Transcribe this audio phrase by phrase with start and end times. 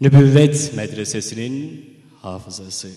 [0.00, 1.84] Nübüvvet Medresesi'nin
[2.22, 2.88] hafızası.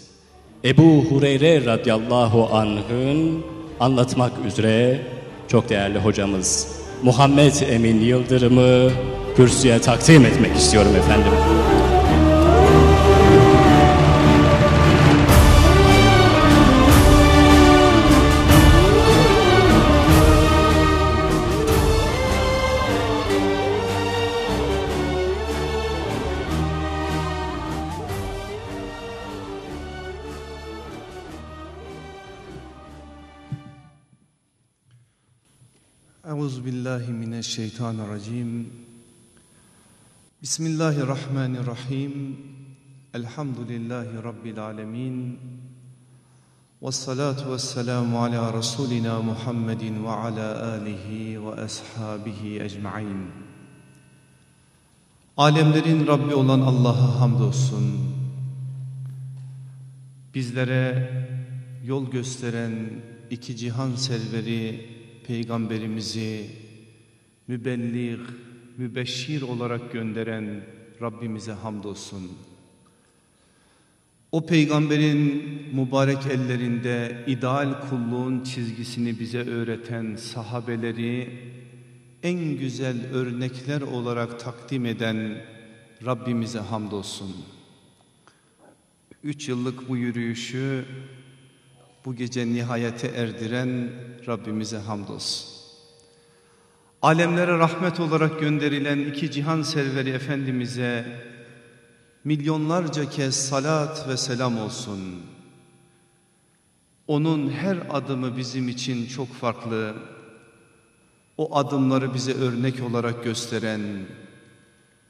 [0.65, 3.45] Ebu Hureyre radıyallahu anh'ın
[3.79, 5.01] anlatmak üzere
[5.47, 6.67] çok değerli hocamız
[7.03, 8.91] Muhammed Emin Yıldırım'ı
[9.35, 11.62] kürsüye takdim etmek istiyorum efendim.
[36.43, 38.69] Euzu billahi mineşşeytanirracim.
[40.41, 42.37] Bismillahirrahmanirrahim.
[43.13, 45.39] Elhamdülillahi rabbil alamin.
[46.81, 53.27] Ves salatu vesselamu ala rasulina Muhammedin ve ala alihi ve ashabihi ecmaîn.
[55.37, 57.99] Alemlerin Rabbi olan Allah'a hamdolsun.
[60.35, 61.11] Bizlere
[61.85, 62.89] yol gösteren
[63.29, 64.92] iki cihan serveri
[65.27, 66.49] Peygamberimizi
[67.47, 68.19] mübelliğ,
[68.77, 70.65] mübeşşir olarak gönderen
[71.01, 72.31] Rabbimize hamdolsun.
[74.31, 75.43] O peygamberin
[75.73, 81.29] mübarek ellerinde ideal kulluğun çizgisini bize öğreten sahabeleri
[82.23, 85.45] en güzel örnekler olarak takdim eden
[86.05, 87.35] Rabbimize hamdolsun.
[89.23, 90.85] Üç yıllık bu yürüyüşü
[92.05, 93.91] bu gece nihayete erdiren
[94.27, 95.53] Rabbimize hamdolsun.
[97.01, 101.05] Alemlere rahmet olarak gönderilen iki cihan serveri Efendimiz'e
[102.23, 104.99] milyonlarca kez salat ve selam olsun.
[107.07, 109.95] Onun her adımı bizim için çok farklı.
[111.37, 113.81] O adımları bize örnek olarak gösteren,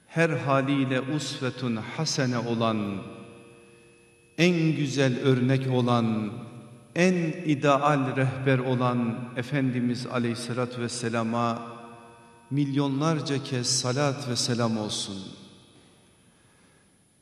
[0.07, 2.97] her haliyle usvetun hasene olan,
[4.37, 6.33] en güzel örnek olan,
[6.95, 7.13] en
[7.45, 11.59] ideal rehber olan Efendimiz Aleyhisselatü Vesselam'a
[12.51, 15.17] milyonlarca kez salat ve selam olsun.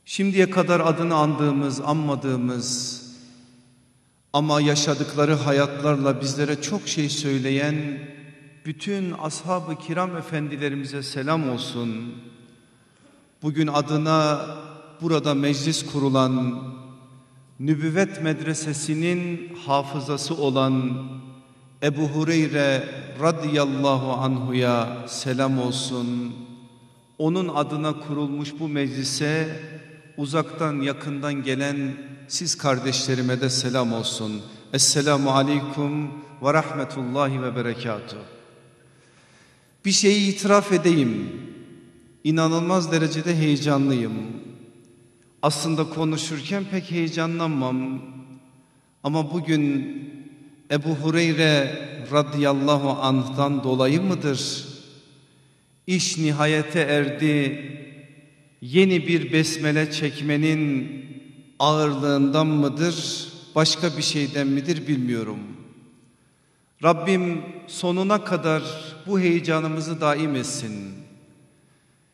[0.04, 3.02] Şimdiye kadar adını andığımız, anmadığımız
[4.32, 7.98] ama yaşadıkları hayatlarla bizlere çok şey söyleyen
[8.66, 12.14] bütün ashab-ı kiram efendilerimize selam olsun.
[13.42, 14.46] Bugün adına
[15.02, 16.62] burada meclis kurulan
[17.60, 21.06] Nübüvvet Medresesi'nin hafızası olan
[21.82, 22.88] Ebu Hureyre
[23.20, 26.34] radıyallahu anhuya selam olsun.
[27.18, 29.60] Onun adına kurulmuş bu meclise
[30.16, 31.96] uzaktan yakından gelen
[32.28, 34.42] siz kardeşlerime de selam olsun.
[34.72, 36.06] Esselamu aleyküm
[36.42, 38.20] ve rahmetullahi ve berekatuhu.
[39.84, 41.28] Bir şeyi itiraf edeyim.
[42.24, 44.12] İnanılmaz derecede heyecanlıyım.
[45.42, 48.02] Aslında konuşurken pek heyecanlanmam.
[49.04, 49.62] Ama bugün
[50.70, 51.78] Ebu Hureyre
[52.12, 54.68] radıyallahu anh'tan dolayı mıdır?
[55.86, 57.68] İş nihayete erdi.
[58.60, 60.92] Yeni bir besmele çekmenin
[61.58, 63.28] ağırlığından mıdır?
[63.54, 65.38] Başka bir şeyden midir bilmiyorum.
[66.82, 68.62] Rabbim sonuna kadar
[69.06, 70.94] bu heyecanımızı daim etsin.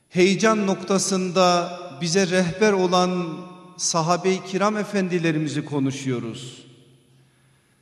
[0.08, 3.38] Heyecan noktasında bize rehber olan
[3.76, 6.64] sahabe-i kiram efendilerimizi konuşuyoruz.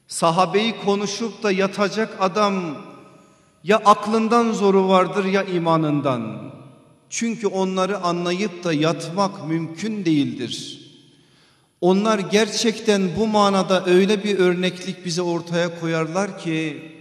[0.09, 2.77] Sahabeyi konuşup da yatacak adam
[3.65, 6.53] ya aklından zoru vardır ya imanından.
[7.10, 10.83] Çünkü onları anlayıp da yatmak mümkün değildir.
[11.81, 16.93] Onlar gerçekten bu manada öyle bir örneklik bize ortaya koyarlar ki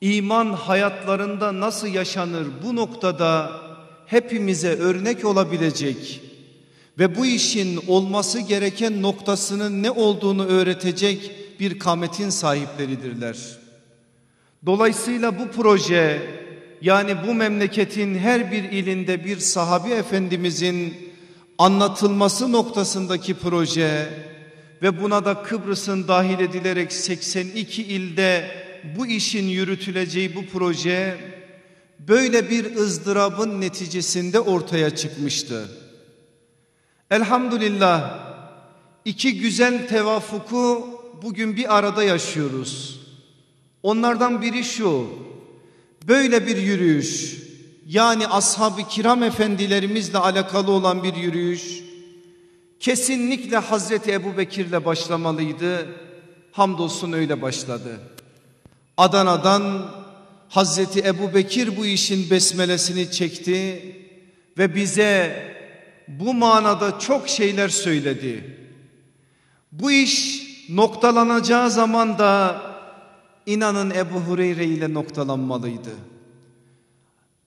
[0.00, 3.61] iman hayatlarında nasıl yaşanır bu noktada
[4.12, 6.20] hepimize örnek olabilecek
[6.98, 11.30] ve bu işin olması gereken noktasının ne olduğunu öğretecek
[11.60, 13.36] bir kametin sahipleridirler.
[14.66, 16.22] Dolayısıyla bu proje
[16.82, 20.94] yani bu memleketin her bir ilinde bir sahabi efendimizin
[21.58, 24.08] anlatılması noktasındaki proje
[24.82, 28.50] ve buna da Kıbrıs'ın dahil edilerek 82 ilde
[28.96, 31.16] bu işin yürütüleceği bu proje
[32.08, 35.68] böyle bir ızdırabın neticesinde ortaya çıkmıştı.
[37.10, 38.18] Elhamdülillah
[39.04, 40.88] iki güzel tevafuku
[41.22, 43.00] bugün bir arada yaşıyoruz.
[43.82, 45.06] Onlardan biri şu,
[46.08, 47.42] böyle bir yürüyüş
[47.86, 51.82] yani ashab-ı kiram efendilerimizle alakalı olan bir yürüyüş
[52.80, 55.86] kesinlikle Hazreti Ebu Bekir'le başlamalıydı.
[56.52, 58.00] Hamdolsun öyle başladı.
[58.96, 59.90] Adana'dan
[60.52, 63.82] Hazreti Ebu Bekir bu işin besmelesini çekti
[64.58, 65.42] ve bize
[66.08, 68.56] bu manada çok şeyler söyledi.
[69.72, 72.62] Bu iş noktalanacağı zaman da
[73.46, 75.90] inanın Ebu Hureyre ile noktalanmalıydı.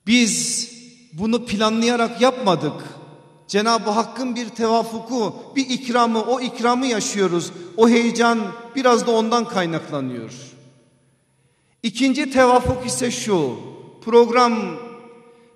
[0.07, 0.71] Biz
[1.13, 2.83] bunu planlayarak yapmadık.
[3.47, 7.51] Cenab-ı Hakk'ın bir tevafuku, bir ikramı, o ikramı yaşıyoruz.
[7.77, 8.39] O heyecan
[8.75, 10.54] biraz da ondan kaynaklanıyor.
[11.85, 13.55] İkinci tevafuk ise şu.
[14.05, 14.77] Program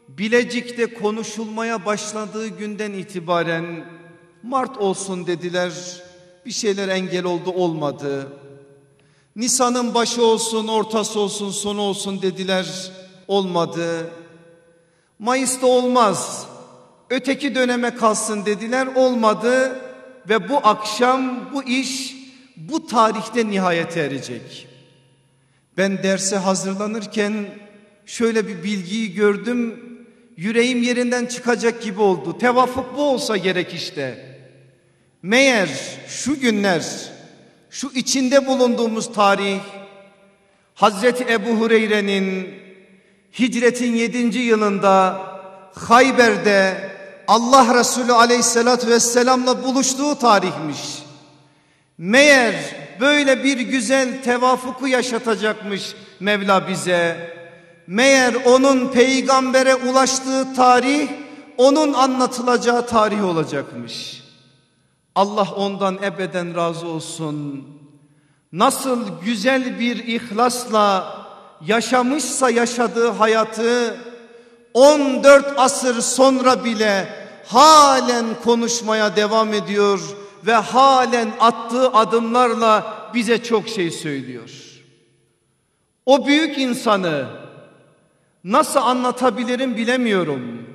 [0.08, 3.86] Bilecik'te konuşulmaya başladığı günden itibaren
[4.44, 5.74] Mart olsun dediler.
[6.46, 8.28] Bir şeyler engel oldu olmadı.
[9.36, 12.92] Nisan'ın başı olsun, ortası olsun, sonu olsun dediler.
[13.28, 14.12] Olmadı.
[15.20, 16.48] Mayıs'ta olmaz.
[17.10, 18.88] Öteki döneme kalsın dediler.
[18.96, 19.82] Olmadı.
[20.30, 22.16] Ve bu akşam bu iş
[22.58, 24.69] bu tarihte nihayete erecek.
[25.80, 27.46] Ben derse hazırlanırken
[28.06, 29.84] şöyle bir bilgiyi gördüm.
[30.38, 32.38] Yüreğim yerinden çıkacak gibi oldu.
[32.38, 34.36] Tevafuk bu olsa gerek işte.
[35.22, 35.70] Meğer
[36.08, 36.86] şu günler,
[37.70, 39.60] şu içinde bulunduğumuz tarih
[40.76, 42.50] Hazreti Ebu Hureyre'nin
[43.40, 45.22] hicretin yedinci yılında
[45.76, 46.90] Hayber'de
[47.28, 51.04] Allah Resulü aleyhissalatü vesselamla buluştuğu tarihmiş.
[51.98, 52.56] Meğer
[53.00, 57.34] böyle bir güzel tevafuku yaşatacakmış Mevla bize.
[57.88, 61.10] Meğer onun peygambere ulaştığı tarih
[61.58, 64.24] onun anlatılacağı tarih olacakmış.
[65.16, 67.68] Allah ondan ebeden razı olsun.
[68.52, 71.16] Nasıl güzel bir ihlasla
[71.66, 73.98] yaşamışsa yaşadığı hayatı
[74.74, 77.10] 14 asır sonra bile
[77.48, 80.00] halen konuşmaya devam ediyor
[80.46, 84.50] ve halen attığı adımlarla bize çok şey söylüyor.
[86.06, 87.28] O büyük insanı
[88.44, 90.66] nasıl anlatabilirim bilemiyorum.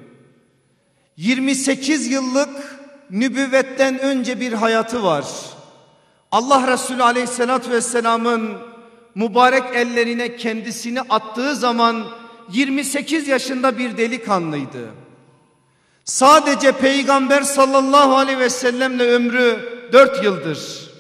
[1.17, 2.81] 28 yıllık
[3.11, 5.25] nübüvvetten önce bir hayatı var.
[6.31, 8.59] Allah Resulü aleyhissalatü vesselamın
[9.15, 12.07] mübarek ellerine kendisini attığı zaman
[12.53, 15.04] 28 yaşında bir delikanlıydı.
[16.05, 19.59] Sadece peygamber sallallahu aleyhi ve sellemle ömrü
[19.93, 20.91] 4 yıldır.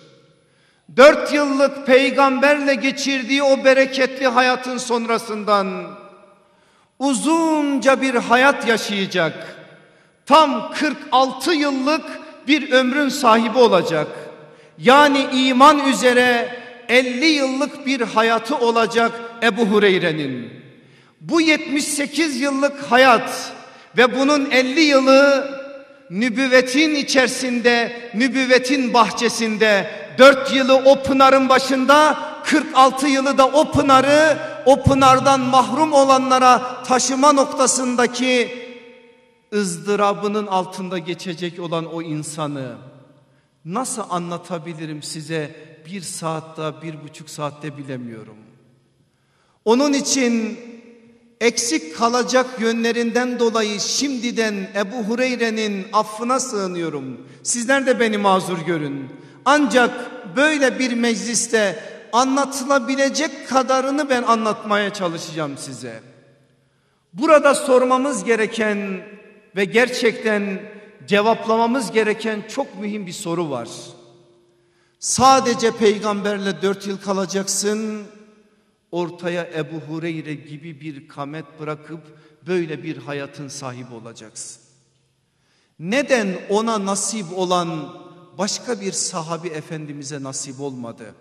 [0.96, 5.86] 4 yıllık peygamberle geçirdiği o bereketli hayatın sonrasından
[6.98, 9.56] uzunca bir hayat yaşayacak.
[10.26, 12.04] Tam 46 yıllık
[12.48, 14.08] bir ömrün sahibi olacak.
[14.78, 16.58] Yani iman üzere
[16.88, 19.12] 50 yıllık bir hayatı olacak
[19.42, 20.52] Ebu Hureyre'nin.
[21.20, 23.53] Bu 78 yıllık hayat
[23.96, 25.50] ve bunun 50 yılı
[26.10, 34.82] nübüvvetin içerisinde, nübüvvetin bahçesinde 4 yılı o pınarın başında 46 yılı da o pınarı o
[34.82, 38.64] pınardan mahrum olanlara taşıma noktasındaki
[39.52, 42.76] ızdırabının altında geçecek olan o insanı
[43.64, 45.56] nasıl anlatabilirim size
[45.86, 48.36] bir saatte bir buçuk saatte bilemiyorum.
[49.64, 50.58] Onun için
[51.44, 57.26] eksik kalacak yönlerinden dolayı şimdiden Ebu Hureyre'nin affına sığınıyorum.
[57.42, 59.08] Sizler de beni mazur görün.
[59.44, 66.00] Ancak böyle bir mecliste anlatılabilecek kadarını ben anlatmaya çalışacağım size.
[67.12, 69.02] Burada sormamız gereken
[69.56, 70.62] ve gerçekten
[71.06, 73.68] cevaplamamız gereken çok mühim bir soru var.
[74.98, 78.02] Sadece peygamberle dört yıl kalacaksın.
[78.94, 82.00] Ortaya Ebu Hureyre gibi bir kamet bırakıp
[82.46, 84.62] böyle bir hayatın sahibi olacaksın.
[85.78, 87.94] Neden ona nasip olan
[88.38, 91.14] başka bir sahabi efendimize nasip olmadı?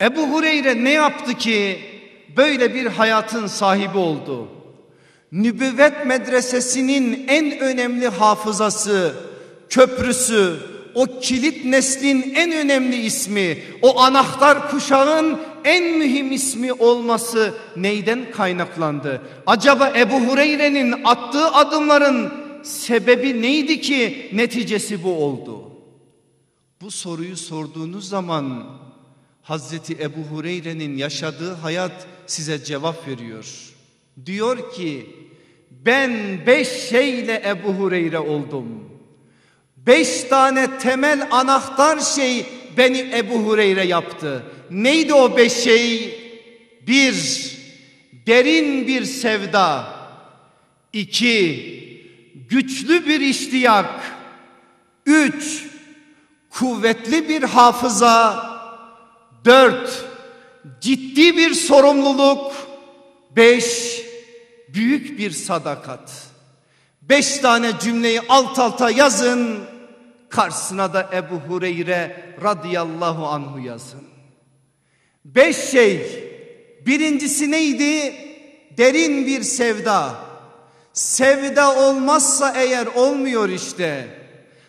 [0.00, 1.80] Ebu Hureyre ne yaptı ki
[2.36, 4.48] böyle bir hayatın sahibi oldu?
[5.32, 9.14] Nübüvvet medresesinin en önemli hafızası,
[9.68, 10.56] köprüsü,
[10.94, 19.22] o kilit neslin en önemli ismi, o anahtar kuşağın en mühim ismi olması neyden kaynaklandı?
[19.46, 25.72] Acaba Ebu Hureyre'nin attığı adımların sebebi neydi ki neticesi bu oldu?
[26.80, 28.64] Bu soruyu sorduğunuz zaman
[29.42, 33.74] Hazreti Ebu Hureyre'nin yaşadığı hayat size cevap veriyor.
[34.26, 35.06] Diyor ki
[35.70, 36.12] ben
[36.46, 38.66] beş şeyle Ebu Hureyre oldum.
[39.76, 42.46] Beş tane temel anahtar şey
[42.78, 44.42] beni Ebu Hureyre yaptı.
[44.70, 46.18] Neydi o beş şey?
[46.86, 47.16] Bir,
[48.26, 49.98] derin bir sevda.
[50.92, 51.78] İki,
[52.50, 54.18] güçlü bir iştiyak.
[55.06, 55.64] Üç,
[56.50, 58.48] kuvvetli bir hafıza.
[59.44, 60.04] Dört,
[60.80, 62.52] ciddi bir sorumluluk.
[63.36, 64.00] Beş,
[64.68, 66.28] büyük bir sadakat.
[67.02, 69.67] Beş tane cümleyi alt alta yazın.
[70.30, 74.02] Karşısına da Ebu Hureyre radıyallahu anhu yazın.
[75.24, 76.24] Beş şey.
[76.86, 78.14] Birincisi neydi?
[78.78, 80.14] Derin bir sevda.
[80.92, 84.08] Sevda olmazsa eğer olmuyor işte.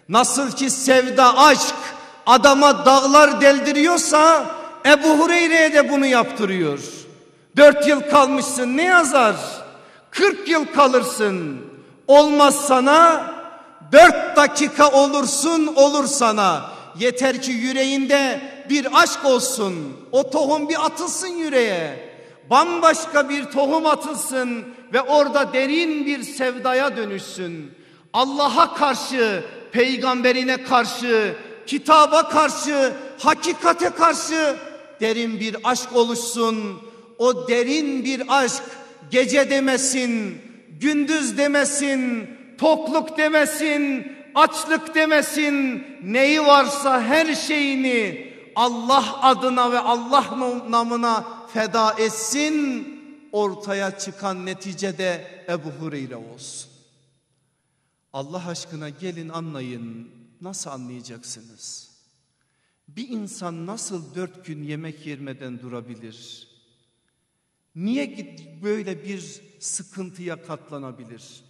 [0.10, 1.75] Nasıl ki sevda aşk
[2.25, 4.46] adama dağlar deldiriyorsa
[4.86, 6.80] Ebu Hureyre'ye de bunu yaptırıyor.
[7.58, 9.36] Dört yıl kalmışsın ne yazar?
[10.12, 11.62] Kırk yıl kalırsın.
[12.08, 13.32] Olmaz sana
[13.91, 16.71] dört dakika olursun olur sana.
[17.00, 19.75] Yeter ki yüreğinde bir aşk olsun.
[20.12, 22.09] O tohum bir atılsın yüreğe.
[22.50, 27.71] Bambaşka bir tohum atılsın ve orada derin bir sevdaya dönüşsün.
[28.13, 31.36] Allah'a karşı, peygamberine karşı,
[31.67, 34.55] kitaba karşı, hakikate karşı
[35.01, 36.81] derin bir aşk oluşsun.
[37.17, 38.63] O derin bir aşk
[39.12, 40.41] gece demesin,
[40.79, 42.29] gündüz demesin,
[42.60, 45.84] tokluk demesin, açlık demesin.
[46.04, 50.39] Neyi varsa her şeyini Allah adına ve Allah
[50.70, 52.88] namına feda etsin.
[53.32, 56.70] Ortaya çıkan neticede Ebu Hureyre olsun.
[58.13, 60.10] Allah aşkına gelin anlayın.
[60.42, 61.89] Nasıl anlayacaksınız?
[62.88, 66.48] Bir insan nasıl dört gün yemek yermeden durabilir?
[67.75, 71.49] Niye böyle bir sıkıntıya katlanabilir?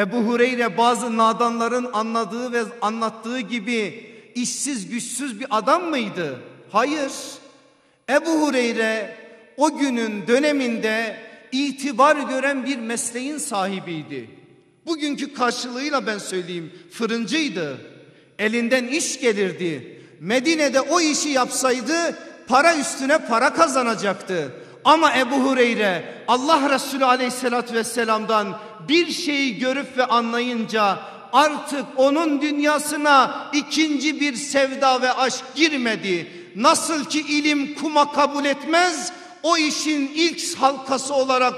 [0.00, 6.40] Ebu Hureyre bazı nadanların anladığı ve anlattığı gibi işsiz güçsüz bir adam mıydı?
[6.72, 7.12] Hayır.
[8.10, 9.16] Ebu Hureyre
[9.56, 11.16] o günün döneminde
[11.52, 14.30] itibar gören bir mesleğin sahibiydi.
[14.86, 17.78] Bugünkü karşılığıyla ben söyleyeyim fırıncıydı.
[18.38, 20.02] Elinden iş gelirdi.
[20.20, 24.52] Medine'de o işi yapsaydı para üstüne para kazanacaktı.
[24.84, 28.58] Ama Ebu Hureyre Allah Resulü aleyhissalatü vesselam'dan
[28.88, 30.98] bir şeyi görüp ve anlayınca
[31.32, 36.30] artık onun dünyasına ikinci bir sevda ve aşk girmedi.
[36.56, 41.54] Nasıl ki ilim kuma kabul etmez o işin ilk halkası olarak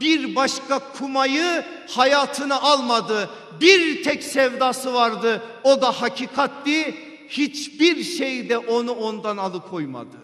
[0.00, 3.30] bir başka kumayı hayatına almadı.
[3.60, 6.94] Bir tek sevdası vardı o da hakikatti.
[7.28, 10.23] Hiçbir şey de onu ondan alıkoymadı.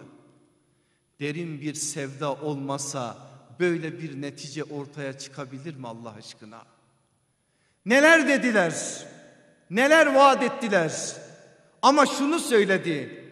[1.21, 3.17] Derin bir sevda olmasa
[3.59, 6.61] böyle bir netice ortaya çıkabilir mi Allah aşkına?
[7.85, 9.05] Neler dediler?
[9.69, 11.15] Neler vaat ettiler?
[11.81, 13.25] Ama şunu söyledi.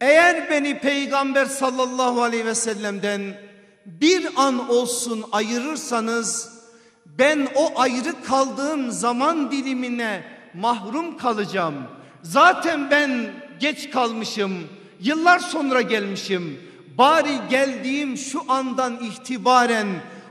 [0.00, 3.40] Eğer beni peygamber sallallahu aleyhi ve sellem'den
[3.86, 6.58] bir an olsun ayırırsanız
[7.06, 10.24] ben o ayrı kaldığım zaman dilimine
[10.54, 11.74] mahrum kalacağım.
[12.22, 14.68] Zaten ben geç kalmışım.
[15.00, 16.73] Yıllar sonra gelmişim.
[16.98, 19.86] Bari geldiğim şu andan itibaren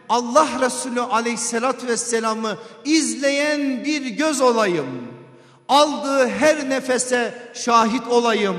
[0.09, 4.87] Allah Resulü aleyhissalatü vesselamı izleyen bir göz olayım.
[5.69, 8.57] Aldığı her nefese şahit olayım.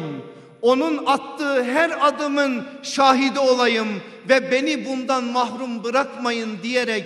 [0.62, 3.88] Onun attığı her adımın şahidi olayım
[4.28, 7.04] ve beni bundan mahrum bırakmayın diyerek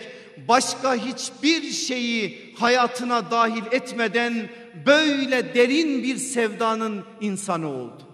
[0.48, 4.48] başka hiçbir şeyi hayatına dahil etmeden
[4.86, 8.07] böyle derin bir sevdanın insanı oldu.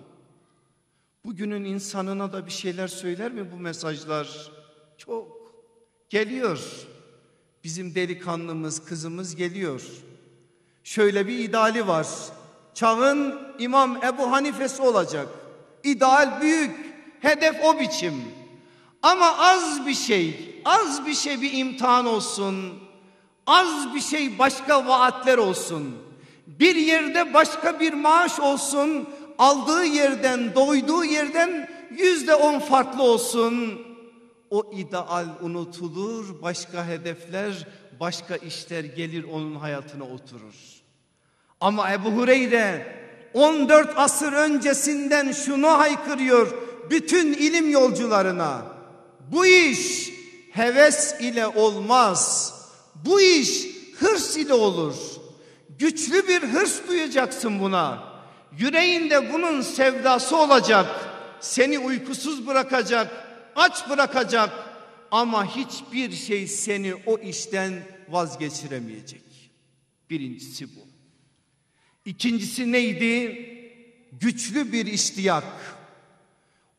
[1.24, 4.50] Bugünün insanına da bir şeyler söyler mi bu mesajlar?
[4.98, 5.28] Çok
[6.10, 6.60] geliyor.
[7.64, 9.82] Bizim delikanlımız, kızımız geliyor.
[10.84, 12.06] Şöyle bir ideali var.
[12.74, 15.28] Çağın İmam Ebu Hanifesi olacak.
[15.84, 18.14] İdeal büyük, hedef o biçim.
[19.02, 22.74] Ama az bir şey, az bir şey bir imtihan olsun.
[23.46, 25.96] Az bir şey başka vaatler olsun.
[26.46, 29.08] Bir yerde başka bir maaş olsun.
[29.38, 33.80] Aldığı yerden, doyduğu yerden yüzde on farklı olsun.
[34.50, 37.66] O ideal unutulur, başka hedefler,
[38.00, 40.54] başka işler gelir onun hayatına oturur.
[41.60, 42.96] Ama Ebu Hureyre
[43.34, 46.54] 14 asır öncesinden şunu haykırıyor
[46.90, 48.62] bütün ilim yolcularına.
[49.32, 50.12] Bu iş
[50.52, 52.54] heves ile olmaz.
[53.04, 53.66] Bu iş
[53.98, 54.94] hırs ile olur.
[55.78, 58.13] Güçlü bir hırs duyacaksın buna.
[58.58, 60.86] Yüreğinde bunun sevdası olacak.
[61.40, 63.10] Seni uykusuz bırakacak,
[63.56, 64.50] aç bırakacak
[65.10, 67.72] ama hiçbir şey seni o işten
[68.08, 69.22] vazgeçiremeyecek.
[70.10, 70.80] Birincisi bu.
[72.04, 73.50] İkincisi neydi?
[74.12, 75.44] Güçlü bir iştiyak.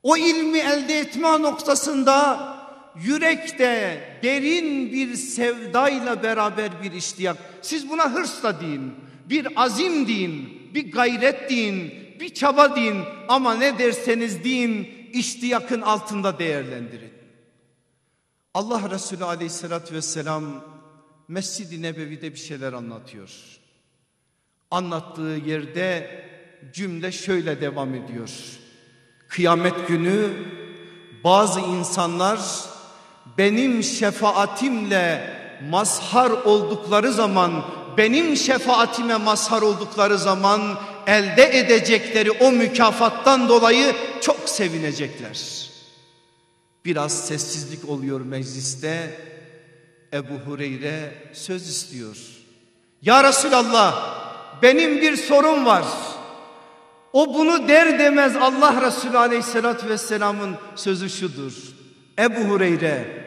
[0.04, 2.56] O ilmi elde etme noktasında
[3.04, 7.38] yürekte derin bir sevdayla beraber bir iştiyak.
[7.62, 8.94] Siz buna hırsla deyin,
[9.30, 16.40] bir azim deyin, bir gayret deyin, bir çaba deyin ama ne derseniz deyin iştiyakın altında
[16.40, 17.14] değerlendirin.
[18.54, 20.44] Allah Resulü aleyhissalatü vesselam
[21.28, 23.30] Mescid-i Nebevi'de bir şeyler anlatıyor.
[24.72, 26.22] Anlattığı yerde
[26.74, 28.30] cümle şöyle devam ediyor.
[29.28, 30.34] Kıyamet günü
[31.24, 32.40] bazı insanlar
[33.38, 35.36] benim şefaatimle
[35.70, 37.66] mazhar oldukları zaman
[37.98, 40.62] benim şefaatime mazhar oldukları zaman
[41.08, 45.70] elde edecekleri o mükafattan dolayı çok sevinecekler.
[46.86, 49.20] Biraz sessizlik oluyor mecliste.
[50.14, 52.18] Ebu Hureyre söz istiyor.
[53.02, 54.16] Ya Resulallah
[54.62, 55.86] benim bir sorum var.
[57.14, 61.54] O bunu der demez Allah Resulü aleyhissalatü vesselamın sözü şudur.
[62.20, 63.26] Ebu Hureyre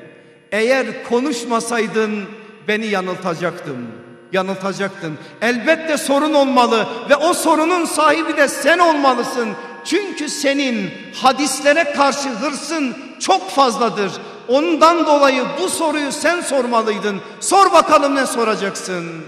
[0.53, 2.25] eğer konuşmasaydın
[2.69, 4.08] beni yanıltacaktım.
[4.33, 5.19] Yanıltacaktın.
[5.43, 9.49] Elbette sorun olmalı ve o sorunun sahibi de sen olmalısın.
[9.85, 14.13] Çünkü senin hadislere karşı hırsın çok fazladır.
[14.49, 17.21] Ondan dolayı bu soruyu sen sormalıydın.
[17.41, 19.25] Sor bakalım ne soracaksın?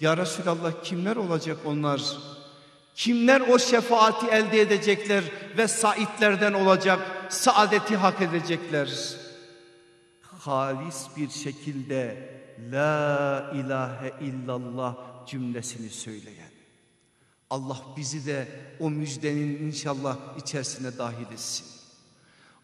[0.00, 2.02] Ya Resulallah kimler olacak onlar?
[2.94, 5.24] Kimler o şefaati elde edecekler
[5.56, 8.90] ve saitlerden olacak, saadeti hak edecekler?
[10.38, 12.31] Halis bir şekilde
[12.72, 16.52] La ilahe illallah cümlesini söyleyen.
[17.50, 18.48] Allah bizi de
[18.80, 21.66] o müjdenin inşallah içerisine dahil etsin.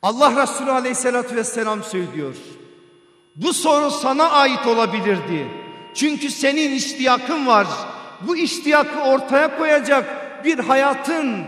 [0.03, 2.35] Allah Resulü aleyhissalatü vesselam söylüyor.
[3.37, 5.49] Bu soru sana ait olabilirdi.
[5.95, 7.67] Çünkü senin iştiyakın var.
[8.27, 11.45] Bu iştiyakı ortaya koyacak bir hayatın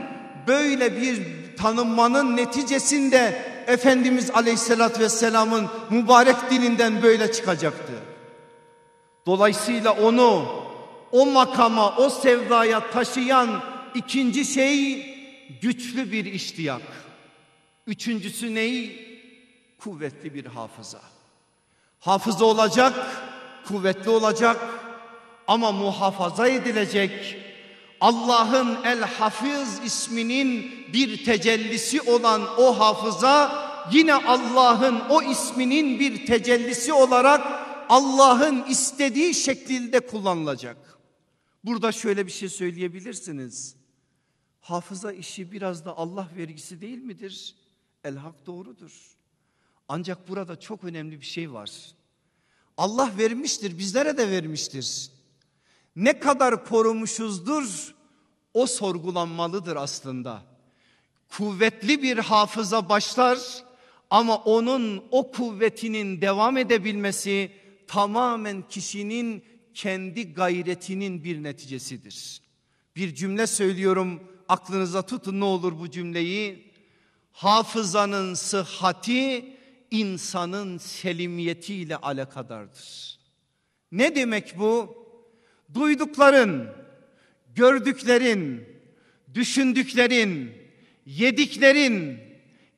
[0.47, 1.23] böyle bir
[1.57, 7.93] tanınmanın neticesinde Efendimiz Aleyhisselatü Vesselam'ın mübarek dilinden böyle çıkacaktı.
[9.27, 10.47] Dolayısıyla onu
[11.13, 13.63] o makama, o sevdaya taşıyan
[13.95, 15.07] ikinci şey
[15.63, 16.83] güçlü bir iştiyak.
[17.87, 19.11] Üçüncüsü neyi?
[19.79, 21.01] Kuvvetli bir hafıza.
[22.01, 22.95] Hafıza olacak,
[23.69, 24.57] kuvvetli olacak
[25.47, 27.37] ama muhafaza edilecek.
[28.01, 36.93] Allah'ın El Hafiz isminin bir tecellisi olan o hafıza yine Allah'ın o isminin bir tecellisi
[36.93, 40.99] olarak Allah'ın istediği şekilde kullanılacak.
[41.65, 43.77] Burada şöyle bir şey söyleyebilirsiniz.
[44.61, 47.55] Hafıza işi biraz da Allah vergisi değil midir?
[48.05, 48.93] El hak doğrudur.
[49.89, 51.71] Ancak burada çok önemli bir şey var.
[52.77, 55.11] Allah vermiştir, bizlere de vermiştir.
[55.97, 57.95] Ne kadar korumuşuzdur
[58.55, 60.43] o sorgulanmalıdır aslında.
[61.29, 63.39] Kuvvetli bir hafıza başlar
[64.11, 67.60] ama onun o kuvvetinin devam edebilmesi
[67.91, 72.41] tamamen kişinin kendi gayretinin bir neticesidir.
[72.97, 76.73] Bir cümle söylüyorum aklınıza tutun ne olur bu cümleyi.
[77.33, 79.57] Hafızanın sıhhati
[79.91, 83.19] insanın selimiyetiyle alakadardır.
[83.93, 84.97] Ne demek bu?
[85.75, 86.69] Duydukların,
[87.55, 88.69] gördüklerin,
[89.35, 90.53] düşündüklerin,
[91.07, 92.19] yediklerin,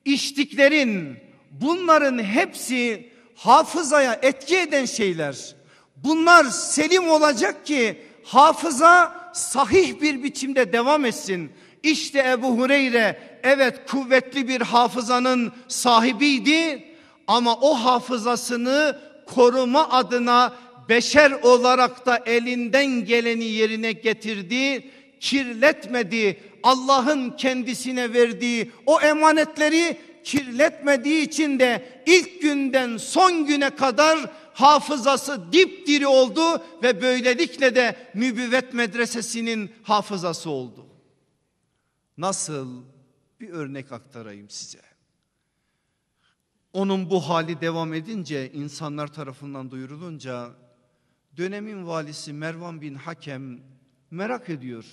[0.05, 1.17] içtiklerin
[1.51, 5.55] bunların hepsi hafızaya etki eden şeyler.
[5.95, 11.51] Bunlar selim olacak ki hafıza sahih bir biçimde devam etsin.
[11.83, 16.85] İşte Ebu Hureyre evet kuvvetli bir hafızanın sahibiydi
[17.27, 20.53] ama o hafızasını koruma adına
[20.89, 26.39] beşer olarak da elinden geleni yerine getirdi, kirletmedi.
[26.63, 36.07] Allah'ın kendisine verdiği o emanetleri kirletmediği için de ilk günden son güne kadar hafızası dipdiri
[36.07, 40.85] oldu ve böylelikle de nübüvvet medresesinin hafızası oldu.
[42.17, 42.83] Nasıl
[43.39, 44.81] bir örnek aktarayım size.
[46.73, 50.49] Onun bu hali devam edince insanlar tarafından duyurulunca
[51.37, 53.59] dönemin valisi Mervan bin Hakem
[54.11, 54.85] merak ediyor.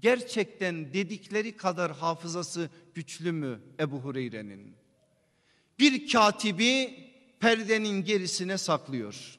[0.00, 4.74] Gerçekten dedikleri kadar hafızası güçlü mü Ebu Hureyre'nin?
[5.78, 6.94] Bir katibi
[7.40, 9.38] perdenin gerisine saklıyor.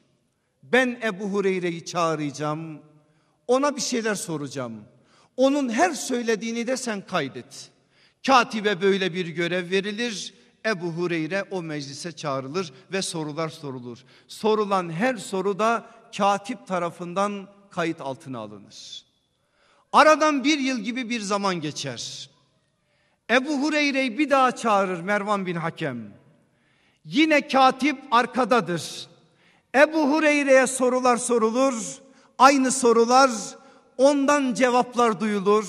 [0.63, 2.81] Ben Ebu Hureyre'yi çağıracağım.
[3.47, 4.85] Ona bir şeyler soracağım.
[5.37, 7.71] Onun her söylediğini de sen kaydet.
[8.25, 10.33] Katibe böyle bir görev verilir.
[10.65, 14.03] Ebu Hureyre o meclise çağrılır ve sorular sorulur.
[14.27, 19.02] Sorulan her soru da katip tarafından kayıt altına alınır.
[19.93, 22.29] Aradan bir yıl gibi bir zaman geçer.
[23.29, 26.13] Ebu Hureyre'yi bir daha çağırır Mervan bin Hakem.
[27.05, 29.07] Yine katip arkadadır.
[29.75, 31.73] Ebu Hureyre'ye sorular sorulur.
[32.37, 33.31] Aynı sorular
[33.97, 35.65] ondan cevaplar duyulur.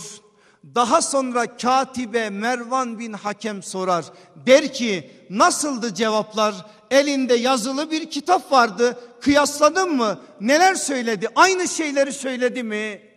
[0.74, 4.04] Daha sonra katibe Mervan bin Hakem sorar.
[4.46, 6.54] Der ki nasıldı cevaplar?
[6.90, 8.98] elinde yazılı bir kitap vardı.
[9.20, 10.20] Kıyasladın mı?
[10.40, 11.28] Neler söyledi?
[11.36, 13.13] Aynı şeyleri söyledi mi?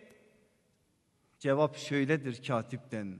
[1.38, 3.18] Cevap şöyledir katipten.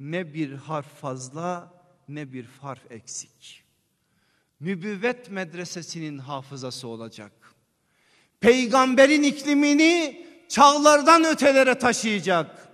[0.00, 1.72] Ne bir harf fazla
[2.08, 3.64] ne bir harf eksik.
[4.60, 7.32] Nübüvvet medresesinin hafızası olacak.
[8.40, 12.68] Peygamberin iklimini çağlardan ötelere taşıyacak.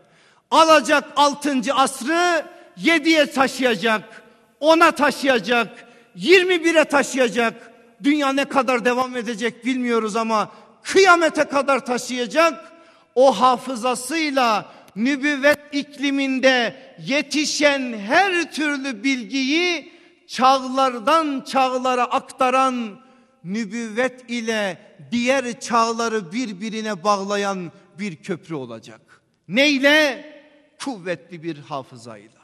[0.50, 4.22] Alacak altıncı asrı yediye taşıyacak.
[4.60, 5.88] Ona taşıyacak.
[6.14, 7.72] Yirmi bire taşıyacak.
[8.02, 12.69] Dünya ne kadar devam edecek bilmiyoruz ama kıyamete kadar taşıyacak.
[13.14, 19.92] O hafızasıyla nübüvvet ikliminde yetişen her türlü bilgiyi
[20.26, 23.00] çağlardan çağlara aktaran
[23.44, 24.78] nübüvvet ile
[25.10, 29.22] diğer çağları birbirine bağlayan bir köprü olacak.
[29.48, 30.30] Neyle?
[30.78, 32.40] Kuvvetli bir hafızayla.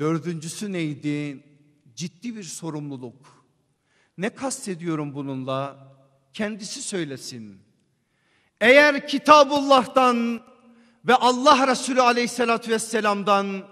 [0.00, 1.44] Dördüncüsü neydi?
[1.94, 3.46] Ciddi bir sorumluluk.
[4.18, 5.92] Ne kastediyorum bununla?
[6.32, 7.71] Kendisi söylesin.
[8.62, 10.40] Eğer Kitabullah'tan
[11.06, 13.62] ve Allah Resulü aleyhissalatü vesselam'dan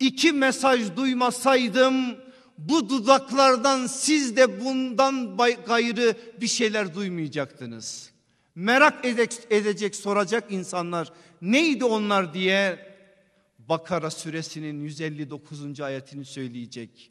[0.00, 2.16] iki mesaj duymasaydım
[2.58, 8.10] bu dudaklardan siz de bundan gayrı bir şeyler duymayacaktınız.
[8.54, 9.04] Merak
[9.50, 12.78] edecek, soracak insanlar neydi onlar diye
[13.58, 15.80] Bakara suresinin 159.
[15.80, 17.10] ayetini söyleyecek.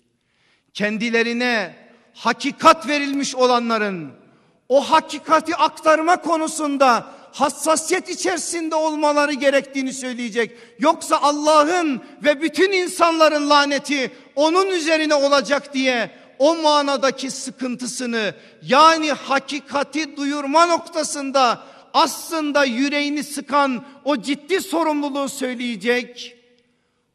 [0.73, 1.75] Kendilerine
[2.13, 4.24] hakikat verilmiş olanların
[4.69, 10.57] o hakikati aktarma konusunda hassasiyet içerisinde olmaları gerektiğini söyleyecek.
[10.79, 20.17] Yoksa Allah'ın ve bütün insanların laneti onun üzerine olacak diye o manadaki sıkıntısını yani hakikati
[20.17, 26.35] duyurma noktasında aslında yüreğini sıkan o ciddi sorumluluğu söyleyecek.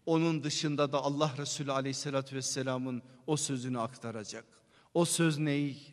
[0.07, 4.45] Onun dışında da Allah Resulü aleyhissalatü vesselamın o sözünü aktaracak.
[4.95, 5.93] O söz ney?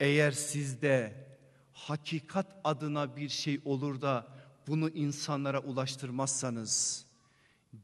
[0.00, 1.26] Eğer sizde
[1.72, 4.26] hakikat adına bir şey olur da
[4.66, 7.06] bunu insanlara ulaştırmazsanız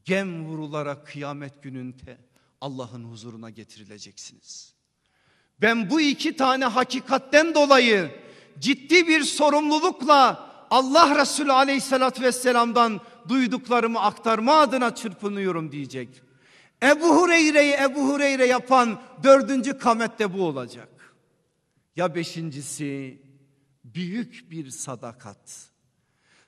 [0.04, 2.18] gem vurularak kıyamet gününde
[2.60, 4.74] Allah'ın huzuruna getirileceksiniz.
[5.60, 8.10] Ben bu iki tane hakikatten dolayı
[8.58, 16.22] ciddi bir sorumlulukla Allah Resulü aleyhissalatü vesselam'dan duyduklarımı aktarma adına çırpınıyorum diyecek.
[16.82, 20.88] Ebu Hureyre'yi Ebu Hureyre yapan dördüncü kamette bu olacak.
[21.96, 23.22] Ya beşincisi
[23.84, 25.70] büyük bir sadakat.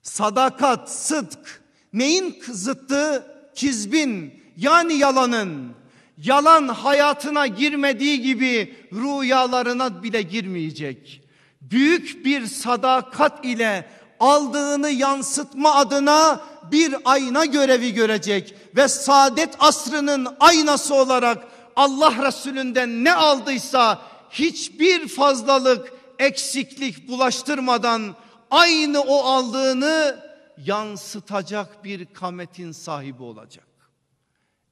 [0.02, 3.26] Sadakat, sıdk neyin zıttı?
[3.54, 5.74] Kizbin yani yalanın.
[6.18, 11.22] Yalan hayatına girmediği gibi rüyalarına bile girmeyecek.
[11.60, 20.94] Büyük bir sadakat ile aldığını yansıtma adına bir ayna görevi görecek ve saadet asrının aynası
[20.94, 21.44] olarak
[21.76, 28.16] Allah Resulünden ne aldıysa hiçbir fazlalık eksiklik bulaştırmadan
[28.50, 30.24] aynı o aldığını
[30.58, 33.66] yansıtacak bir kametin sahibi olacak.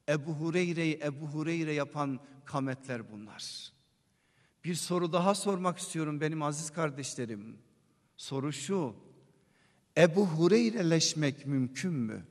[0.09, 3.71] Ebu Hureyre'yi Ebu Hureyre yapan kametler bunlar.
[4.63, 7.57] Bir soru daha sormak istiyorum benim aziz kardeşlerim.
[8.17, 8.95] Soru şu.
[9.97, 12.25] Ebu Hureyreleşmek mümkün mü?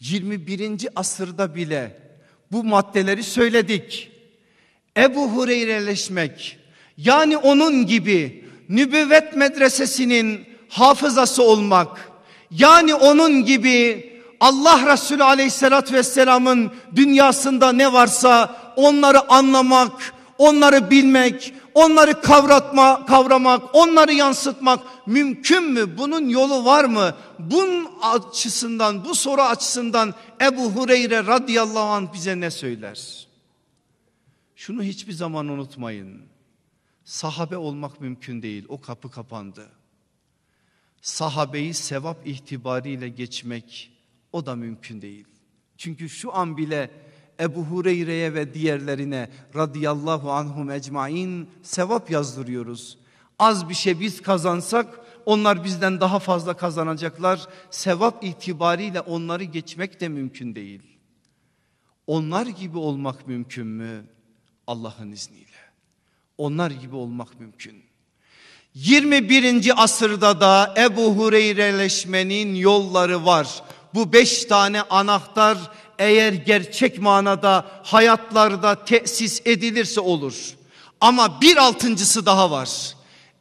[0.00, 0.88] 21.
[0.94, 2.10] asırda bile
[2.52, 4.09] bu maddeleri söyledik.
[5.00, 6.58] Ebu Hureyreleşmek
[6.96, 12.10] yani onun gibi nübüvvet medresesinin hafızası olmak
[12.50, 14.10] yani onun gibi
[14.40, 19.92] Allah Resulü aleyhissalatü vesselamın dünyasında ne varsa onları anlamak,
[20.38, 25.98] onları bilmek, onları kavratma, kavramak, onları yansıtmak mümkün mü?
[25.98, 27.14] Bunun yolu var mı?
[27.38, 33.29] Bunun açısından, bu soru açısından Ebu Hureyre radıyallahu anh bize ne söyler?
[34.60, 36.22] Şunu hiçbir zaman unutmayın.
[37.04, 38.64] Sahabe olmak mümkün değil.
[38.68, 39.68] O kapı kapandı.
[41.02, 43.92] Sahabeyi sevap itibariyle geçmek
[44.32, 45.26] o da mümkün değil.
[45.76, 46.90] Çünkü şu an bile
[47.40, 52.98] Ebu Hureyre'ye ve diğerlerine radıyallahu anhum ecmain sevap yazdırıyoruz.
[53.38, 57.46] Az bir şey biz kazansak onlar bizden daha fazla kazanacaklar.
[57.70, 60.82] Sevap itibariyle onları geçmek de mümkün değil.
[62.06, 64.19] Onlar gibi olmak mümkün mü?
[64.70, 65.46] Allah'ın izniyle.
[66.38, 67.82] Onlar gibi olmak mümkün.
[68.74, 69.82] 21.
[69.82, 73.62] asırda da Ebu Hureyreleşmenin yolları var.
[73.94, 75.58] Bu beş tane anahtar
[75.98, 80.34] eğer gerçek manada hayatlarda tesis edilirse olur.
[81.00, 82.70] Ama bir altıncısı daha var.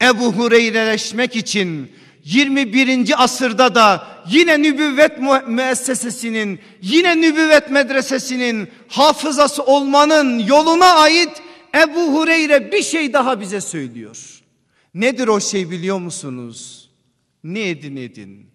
[0.01, 1.91] Ebu Hureyreleşmek için
[2.29, 3.23] 21.
[3.23, 11.41] asırda da yine nübüvvet müessesesinin yine nübüvvet medresesinin hafızası olmanın yoluna ait
[11.75, 14.41] Ebu Hureyre bir şey daha bize söylüyor.
[14.93, 16.89] Nedir o şey biliyor musunuz?
[17.43, 18.49] Ne edin edin.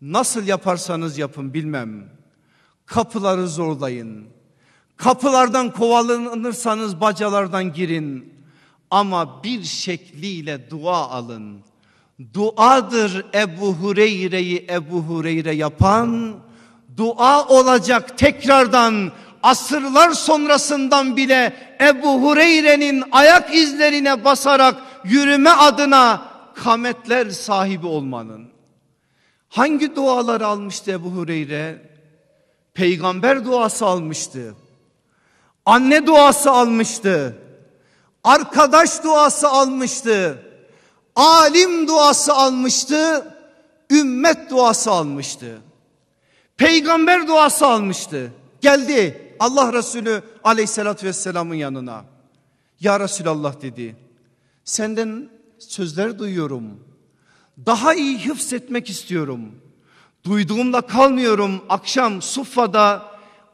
[0.00, 2.08] Nasıl yaparsanız yapın bilmem.
[2.86, 4.26] Kapıları zorlayın.
[4.96, 8.34] Kapılardan kovalanırsanız bacalardan girin.
[8.90, 11.73] Ama bir şekliyle dua alın.
[12.34, 16.36] Duadır Ebu Hureyre'yi Ebu Hureyre yapan.
[16.96, 24.74] Dua olacak tekrardan asırlar sonrasından bile Ebu Hureyre'nin ayak izlerine basarak
[25.04, 26.22] yürüme adına
[26.54, 28.48] kametler sahibi olmanın.
[29.48, 31.82] Hangi duaları almıştı Ebu Hureyre?
[32.74, 34.54] Peygamber duası almıştı.
[35.66, 37.38] Anne duası almıştı.
[38.24, 40.42] Arkadaş duası almıştı.
[41.16, 43.30] Alim duası almıştı.
[43.90, 45.60] Ümmet duası almıştı.
[46.56, 48.32] Peygamber duası almıştı.
[48.60, 52.04] Geldi Allah Resulü aleyhissalatü vesselamın yanına.
[52.80, 53.96] Ya Resulallah dedi.
[54.64, 56.64] Senden sözler duyuyorum.
[57.66, 59.52] Daha iyi hıfzetmek istiyorum.
[60.24, 61.60] Duyduğumda kalmıyorum.
[61.68, 63.02] Akşam Suffa'da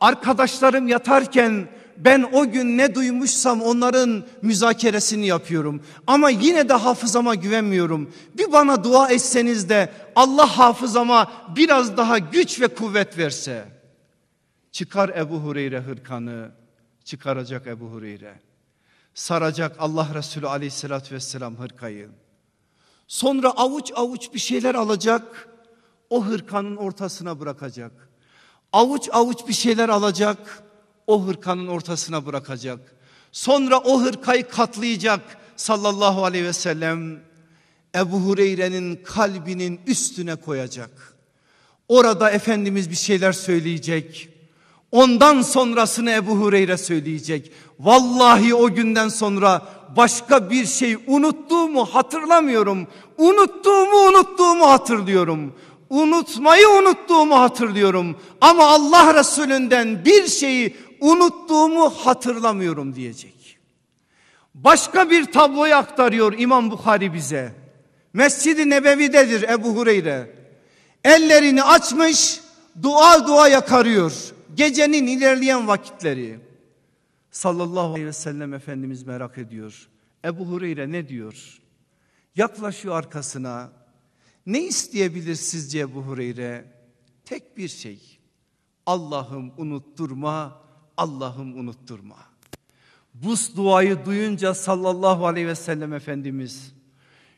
[0.00, 1.68] arkadaşlarım yatarken
[2.04, 5.82] ben o gün ne duymuşsam onların müzakeresini yapıyorum.
[6.06, 8.14] Ama yine de hafızama güvenmiyorum.
[8.38, 13.64] Bir bana dua etseniz de Allah hafızama biraz daha güç ve kuvvet verse.
[14.72, 16.50] Çıkar Ebu Hureyre hırkanı,
[17.04, 18.40] çıkaracak Ebu Hureyre.
[19.14, 22.08] Saracak Allah Resulü aleyhissalatü vesselam hırkayı.
[23.06, 25.48] Sonra avuç avuç bir şeyler alacak,
[26.10, 27.92] o hırkanın ortasına bırakacak.
[28.72, 30.62] Avuç avuç bir şeyler alacak,
[31.10, 32.78] o hırkanın ortasına bırakacak.
[33.32, 35.20] Sonra o hırkayı katlayacak
[35.56, 37.20] sallallahu aleyhi ve sellem.
[37.94, 41.14] Ebu Hureyre'nin kalbinin üstüne koyacak.
[41.88, 44.28] Orada Efendimiz bir şeyler söyleyecek.
[44.92, 47.52] Ondan sonrasını Ebu Hureyre söyleyecek.
[47.80, 49.62] Vallahi o günden sonra
[49.96, 52.86] başka bir şey unuttuğumu hatırlamıyorum.
[53.18, 55.54] Unuttuğumu unuttuğumu hatırlıyorum.
[55.90, 58.16] Unutmayı unuttuğumu hatırlıyorum.
[58.40, 63.58] Ama Allah Resulünden bir şeyi unuttuğumu hatırlamıyorum diyecek.
[64.54, 67.54] Başka bir tabloyu aktarıyor İmam Bukhari bize.
[68.12, 70.34] Mescid-i Nebevi'dedir Ebu Hureyre.
[71.04, 72.40] Ellerini açmış
[72.82, 74.12] dua dua yakarıyor.
[74.54, 76.40] Gecenin ilerleyen vakitleri.
[77.30, 79.88] Sallallahu aleyhi ve sellem Efendimiz merak ediyor.
[80.24, 81.60] Ebu Hureyre ne diyor?
[82.36, 83.72] Yaklaşıyor arkasına.
[84.46, 86.64] Ne isteyebilir sizce Ebu Hureyre?
[87.24, 88.18] Tek bir şey.
[88.86, 90.62] Allah'ım unutturma,
[91.00, 92.16] Allah'ım unutturma.
[93.14, 96.72] Bu duayı duyunca sallallahu aleyhi ve sellem Efendimiz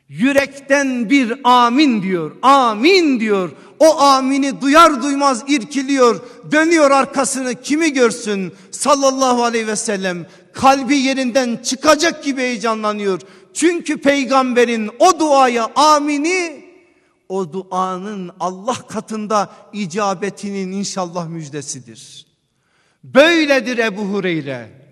[0.09, 2.35] yürekten bir amin diyor.
[2.41, 3.51] Amin diyor.
[3.79, 6.21] O amini duyar duymaz irkiliyor.
[6.51, 10.25] Dönüyor arkasını kimi görsün sallallahu aleyhi ve sellem.
[10.53, 13.21] Kalbi yerinden çıkacak gibi heyecanlanıyor.
[13.53, 16.65] Çünkü peygamberin o duaya amini
[17.29, 22.32] o duanın Allah katında icabetinin inşallah müjdesidir.
[23.03, 24.83] Böyledir Ebu Hureyre.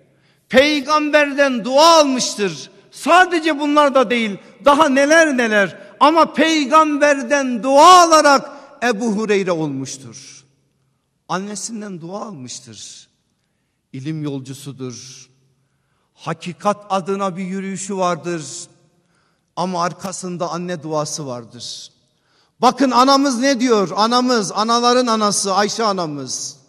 [0.49, 2.71] Peygamberden dua almıştır.
[2.91, 8.49] Sadece bunlar da değil daha neler neler ama peygamberden dua alarak
[8.83, 10.45] Ebu Hureyre olmuştur.
[11.29, 13.07] Annesinden dua almıştır.
[13.93, 15.29] İlim yolcusudur.
[16.13, 18.43] Hakikat adına bir yürüyüşü vardır.
[19.55, 21.91] Ama arkasında anne duası vardır.
[22.61, 23.89] Bakın anamız ne diyor?
[23.95, 26.60] Anamız, anaların anası Ayşe anamız.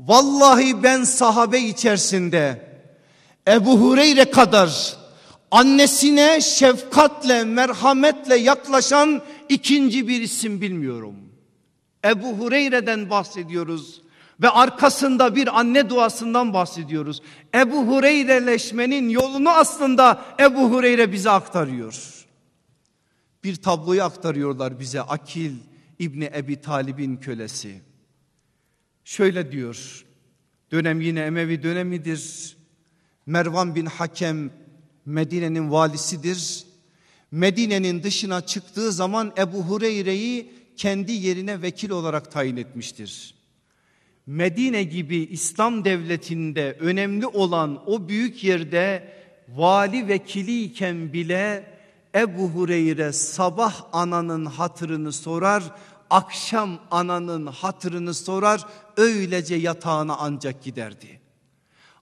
[0.00, 2.72] Vallahi ben sahabe içerisinde
[3.48, 4.96] Ebu Hureyre kadar
[5.50, 11.14] annesine şefkatle, merhametle yaklaşan ikinci bir isim bilmiyorum.
[12.04, 14.02] Ebu Hureyre'den bahsediyoruz
[14.42, 17.22] ve arkasında bir anne duasından bahsediyoruz.
[17.54, 22.26] Ebu Hureyreleşmenin yolunu aslında Ebu Hureyre bize aktarıyor.
[23.44, 25.52] Bir tabloyu aktarıyorlar bize Akil
[25.98, 27.80] İbni Ebi Talib'in kölesi.
[29.06, 30.04] Şöyle diyor.
[30.72, 32.56] Dönem yine Emevi dönemidir.
[33.26, 34.50] Mervan bin Hakem
[35.04, 36.64] Medine'nin valisidir.
[37.30, 43.34] Medine'nin dışına çıktığı zaman Ebu Hureyre'yi kendi yerine vekil olarak tayin etmiştir.
[44.26, 49.12] Medine gibi İslam devletinde önemli olan o büyük yerde
[49.48, 51.66] vali vekiliyken bile
[52.14, 55.62] Ebu Hureyre sabah ananın hatırını sorar,
[56.10, 58.66] akşam ananın hatırını sorar,
[58.96, 61.20] öylece yatağına ancak giderdi.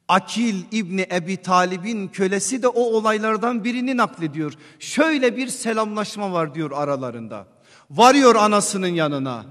[0.09, 4.53] Akil İbni Ebi Talib'in kölesi de o olaylardan birini naklediyor.
[4.79, 7.47] Şöyle bir selamlaşma var diyor aralarında.
[7.91, 9.45] Varıyor anasının yanına.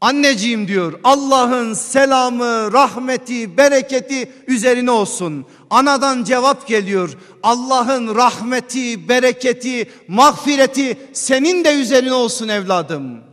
[0.00, 5.46] Anneciğim diyor Allah'ın selamı, rahmeti, bereketi üzerine olsun.
[5.70, 7.18] Anadan cevap geliyor.
[7.42, 13.27] Allah'ın rahmeti, bereketi, mağfireti senin de üzerine olsun evladım.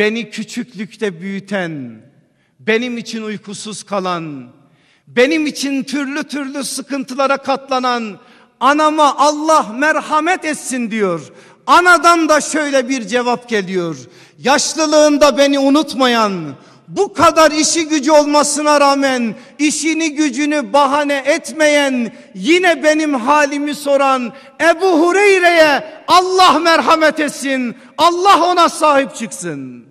[0.00, 2.02] Beni küçüklükte büyüten,
[2.60, 4.48] benim için uykusuz kalan,
[5.06, 8.18] benim için türlü türlü sıkıntılara katlanan
[8.60, 11.32] anama Allah merhamet etsin diyor.
[11.66, 13.96] Anadan da şöyle bir cevap geliyor.
[14.38, 16.54] Yaşlılığında beni unutmayan,
[16.88, 25.06] bu kadar işi gücü olmasına rağmen işini gücünü bahane etmeyen yine benim halimi soran Ebu
[25.06, 27.76] Hureyre'ye Allah merhamet etsin.
[27.98, 29.89] Allah ona sahip çıksın.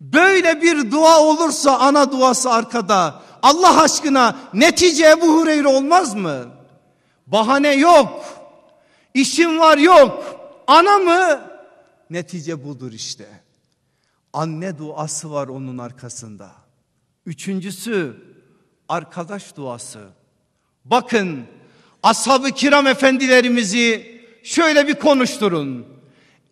[0.00, 3.22] Böyle bir dua olursa ana duası arkada.
[3.42, 6.46] Allah aşkına netice Ebu Hureyre olmaz mı?
[7.26, 8.24] Bahane yok.
[9.14, 10.24] İşim var yok.
[10.66, 11.40] Ana mı?
[12.10, 13.26] Netice budur işte.
[14.32, 16.50] Anne duası var onun arkasında.
[17.26, 18.16] Üçüncüsü
[18.88, 20.08] arkadaş duası.
[20.84, 21.44] Bakın
[22.02, 25.97] ashab-ı kiram efendilerimizi şöyle bir konuşturun.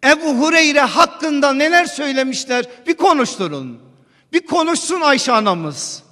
[0.07, 3.79] Ebu Hureyre hakkında neler söylemişler bir konuşturun.
[4.33, 6.03] Bir konuşsun Ayşe anamız.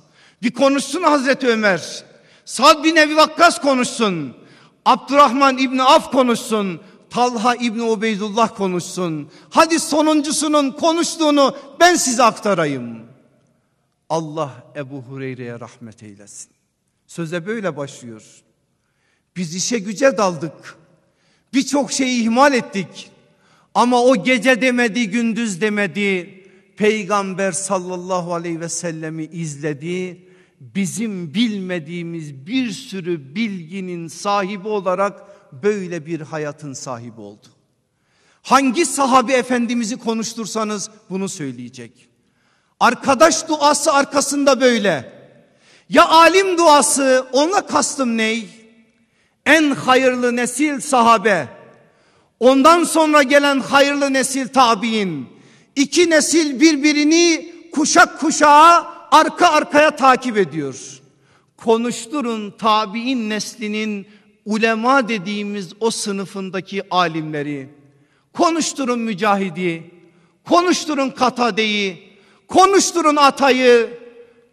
[0.43, 2.05] Bir konuşsun Hazreti Ömer.
[2.45, 4.37] Sad bin Ebi Vakkas konuşsun.
[4.85, 6.81] Abdurrahman İbni Af konuşsun.
[7.11, 9.31] Talha İbni Ubeydullah konuşsun.
[9.51, 13.03] Hadi sonuncusunun konuştuğunu ben size aktarayım.
[14.11, 16.51] Allah Ebu Hureyre'ye rahmet eylesin.
[17.07, 18.23] Söze böyle başlıyor.
[19.37, 20.77] Biz işe güce daldık.
[21.55, 23.11] Birçok şeyi ihmal ettik.
[23.75, 26.41] Ama o gece demedi, gündüz demedi.
[26.77, 30.29] Peygamber sallallahu aleyhi ve sellemi izledi.
[30.61, 35.23] Bizim bilmediğimiz bir sürü bilginin sahibi olarak
[35.63, 37.47] böyle bir hayatın sahibi oldu.
[38.43, 42.09] Hangi sahabe efendimizi konuştursanız bunu söyleyecek.
[42.81, 45.13] Arkadaş duası arkasında böyle.
[45.89, 48.49] Ya alim duası ona kastım ney?
[49.47, 51.49] En hayırlı nesil sahabe.
[52.41, 55.27] Ondan sonra gelen hayırlı nesil tabi'in.
[55.77, 61.01] İki nesil birbirini kuşak kuşağa arka arkaya takip ediyor.
[61.57, 64.07] Konuşturun tabi'in neslinin
[64.45, 67.69] ulema dediğimiz o sınıfındaki alimleri.
[68.33, 69.91] Konuşturun mücahidi,
[70.49, 72.03] konuşturun katadeyi,
[72.49, 73.99] konuşturun atayı,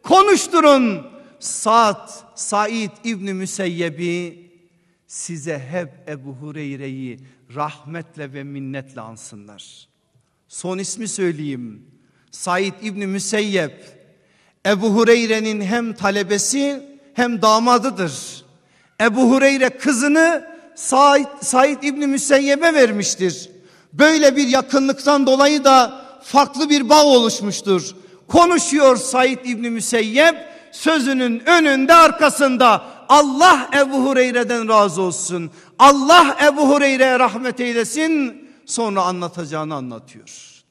[0.04, 1.02] konuşturun
[1.40, 4.52] Sa'd, Said İbni Müseyyebi
[5.08, 7.20] size hep Ebu Hureyre'yi
[7.56, 9.88] rahmetle ve minnetle ansınlar.
[10.48, 11.86] Son ismi söyleyeyim.
[12.32, 14.02] Said İbni Müseyyep
[14.66, 16.84] Ebu Hureyre'nin hem talebesi
[17.14, 18.46] hem damadıdır.
[19.02, 23.50] Ebu Hureyre kızını Said, Said İbni Müseyyep'e vermiştir.
[23.94, 27.96] Böyle bir yakınlıktan dolayı da farklı bir bağ oluşmuştur.
[28.28, 30.36] Konuşuyor Said İbni Müseyyep
[30.72, 35.52] sözünün önünde arkasında Allah Ebu Hureyre'den razı olsun.
[35.82, 38.48] Allah Ebu Hureyre'ye rahmet eylesin.
[38.66, 40.64] Sonra anlatacağını anlatıyor.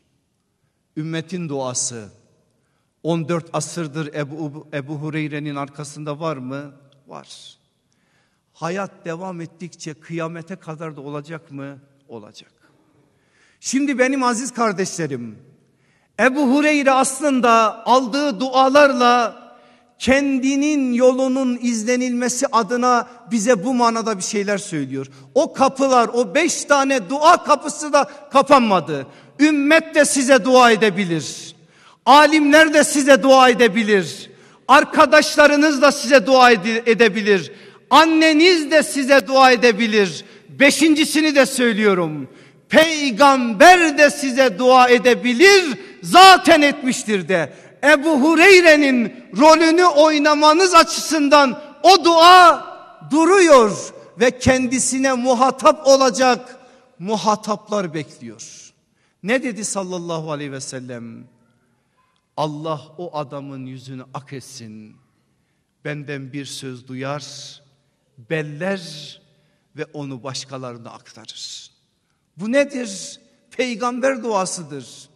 [0.96, 2.08] Ümmetin duası
[3.02, 6.72] 14 asırdır Ebu, Ebu Hureyre'nin arkasında var mı?
[7.06, 7.58] Var.
[8.52, 11.78] Hayat devam ettikçe kıyamete kadar da olacak mı?
[12.08, 12.52] Olacak.
[13.60, 15.38] Şimdi benim aziz kardeşlerim
[16.20, 19.39] Ebu Hureyre aslında aldığı dualarla
[20.00, 25.06] kendinin yolunun izlenilmesi adına bize bu manada bir şeyler söylüyor.
[25.34, 29.06] O kapılar o beş tane dua kapısı da kapanmadı.
[29.40, 31.54] Ümmet de size dua edebilir.
[32.06, 34.30] Alimler de size dua edebilir.
[34.68, 37.52] Arkadaşlarınız da size dua edebilir.
[37.90, 40.24] Anneniz de size dua edebilir.
[40.48, 42.28] Beşincisini de söylüyorum.
[42.68, 45.64] Peygamber de size dua edebilir.
[46.02, 47.52] Zaten etmiştir de.
[47.84, 52.64] Ebu Hureyre'nin rolünü oynamanız açısından o dua
[53.10, 56.56] duruyor ve kendisine muhatap olacak
[56.98, 58.72] muhataplar bekliyor.
[59.22, 61.24] Ne dedi sallallahu aleyhi ve sellem?
[62.36, 64.96] Allah o adamın yüzünü ak etsin.
[65.84, 67.24] Benden bir söz duyar,
[68.30, 69.20] beller
[69.76, 71.70] ve onu başkalarına aktarır.
[72.36, 73.20] Bu nedir?
[73.50, 75.09] Peygamber duasıdır.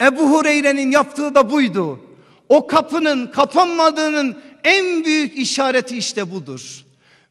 [0.00, 2.00] Ebu Hureyre'nin yaptığı da buydu.
[2.48, 6.84] O kapının kapanmadığının en büyük işareti işte budur.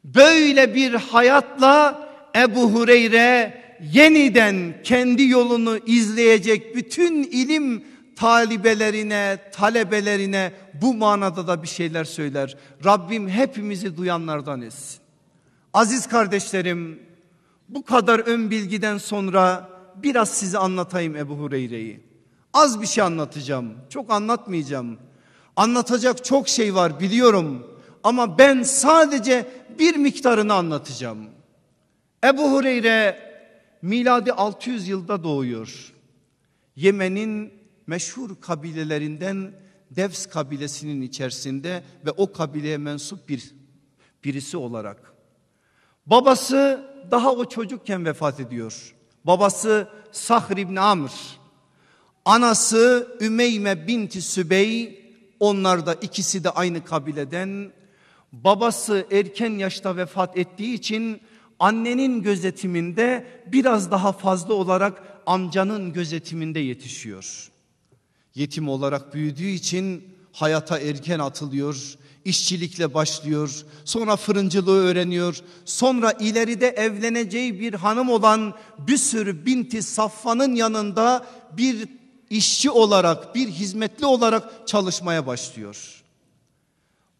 [0.04, 3.62] Böyle bir hayatla Ebu Hureyre
[3.92, 7.84] yeniden kendi yolunu izleyecek bütün ilim
[8.16, 10.52] talibelerine, talebelerine
[10.82, 12.56] bu manada da bir şeyler söyler.
[12.84, 15.00] Rabbim hepimizi duyanlardan etsin.
[15.72, 17.00] Aziz kardeşlerim,
[17.68, 22.05] bu kadar ön bilgiden sonra biraz size anlatayım Ebu Hureyre'yi.
[22.56, 23.74] Az bir şey anlatacağım.
[23.90, 24.98] Çok anlatmayacağım.
[25.56, 27.66] Anlatacak çok şey var biliyorum.
[28.02, 29.46] Ama ben sadece
[29.78, 31.18] bir miktarını anlatacağım.
[32.24, 33.18] Ebu Hureyre
[33.82, 35.92] miladi 600 yılda doğuyor.
[36.76, 37.52] Yemen'in
[37.86, 39.52] meşhur kabilelerinden
[39.90, 43.54] Devs kabilesinin içerisinde ve o kabileye mensup bir
[44.24, 45.14] birisi olarak.
[46.06, 48.94] Babası daha o çocukken vefat ediyor.
[49.24, 51.10] Babası Sahr İbni Amr.
[52.26, 55.02] Anası Ümeyme binti Sübey.
[55.40, 57.72] Onlar da ikisi de aynı kabileden.
[58.32, 61.20] Babası erken yaşta vefat ettiği için
[61.58, 67.50] annenin gözetiminde biraz daha fazla olarak amcanın gözetiminde yetişiyor.
[68.34, 71.94] Yetim olarak büyüdüğü için hayata erken atılıyor.
[72.24, 73.64] işçilikle başlıyor.
[73.84, 75.40] Sonra fırıncılığı öğreniyor.
[75.64, 81.95] Sonra ileride evleneceği bir hanım olan Büsür binti Safvan'ın yanında bir
[82.30, 86.04] işçi olarak, bir hizmetli olarak çalışmaya başlıyor.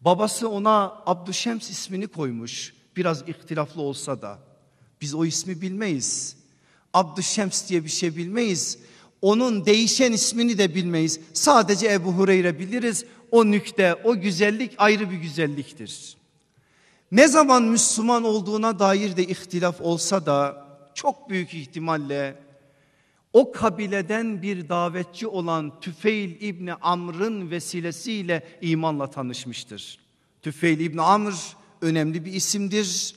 [0.01, 2.73] Babası ona Abdüşems ismini koymuş.
[2.95, 4.39] Biraz ihtilaflı olsa da
[5.01, 6.35] biz o ismi bilmeyiz.
[6.93, 8.77] Abdüşems diye bir şey bilmeyiz.
[9.21, 11.19] Onun değişen ismini de bilmeyiz.
[11.33, 13.05] Sadece Ebu Hureyre biliriz.
[13.31, 16.17] O nükte, o güzellik ayrı bir güzelliktir.
[17.11, 22.46] Ne zaman Müslüman olduğuna dair de ihtilaf olsa da çok büyük ihtimalle
[23.37, 29.99] o kabileden bir davetçi olan Tüfeil İbni Amr'ın vesilesiyle imanla tanışmıştır.
[30.41, 31.33] Tüfeil İbni Amr
[31.81, 33.15] önemli bir isimdir.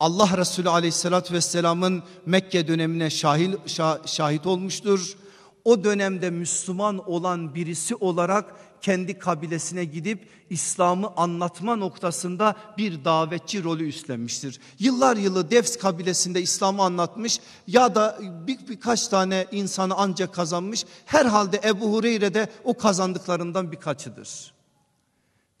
[0.00, 5.16] Allah Resulü aleyhissalatü vesselamın Mekke dönemine şahit, şahit olmuştur.
[5.64, 13.88] O dönemde Müslüman olan birisi olarak kendi kabilesine gidip İslam'ı anlatma noktasında bir davetçi rolü
[13.88, 14.60] üstlenmiştir.
[14.78, 20.84] Yıllar yılı Devs kabilesinde İslam'ı anlatmış ya da bir, birkaç tane insanı ancak kazanmış.
[21.06, 24.54] Herhalde Ebu Hureyre de o kazandıklarından birkaçıdır.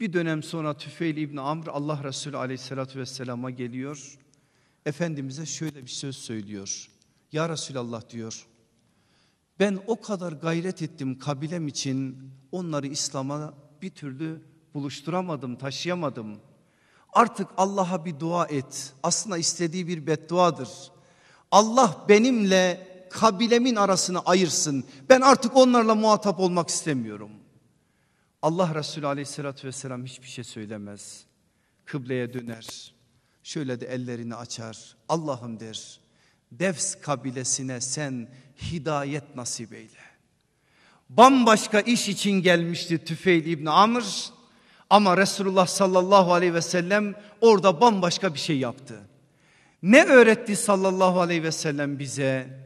[0.00, 4.18] Bir dönem sonra Tüfeil İbni Amr Allah Resulü aleyhissalatü vesselama geliyor.
[4.86, 6.88] Efendimiz'e şöyle bir söz söylüyor.
[7.32, 8.46] Ya Resulallah diyor
[9.62, 12.18] ben o kadar gayret ettim kabilem için
[12.52, 14.42] onları İslam'a bir türlü
[14.74, 16.40] buluşturamadım, taşıyamadım.
[17.12, 18.94] Artık Allah'a bir dua et.
[19.02, 20.68] Aslında istediği bir bedduadır.
[21.50, 24.84] Allah benimle kabilemin arasını ayırsın.
[25.08, 27.30] Ben artık onlarla muhatap olmak istemiyorum.
[28.42, 31.24] Allah Resulü aleyhissalatü vesselam hiçbir şey söylemez.
[31.84, 32.94] Kıbleye döner.
[33.42, 34.96] Şöyle de ellerini açar.
[35.08, 36.00] Allah'ım der.
[36.52, 38.28] Devs kabilesine sen
[38.70, 40.02] hidayet nasip eyle.
[41.10, 44.04] Bambaşka iş için gelmişti Tüfeil İbni Amr
[44.90, 49.00] ama Resulullah sallallahu aleyhi ve sellem orada bambaşka bir şey yaptı.
[49.82, 52.62] Ne öğretti sallallahu aleyhi ve sellem bize?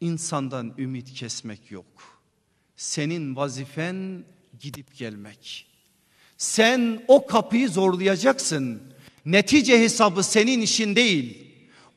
[0.00, 2.20] İnsandan ümit kesmek yok.
[2.76, 4.24] Senin vazifen
[4.60, 5.66] gidip gelmek.
[6.38, 8.82] Sen o kapıyı zorlayacaksın.
[9.24, 11.46] Netice hesabı senin işin değil.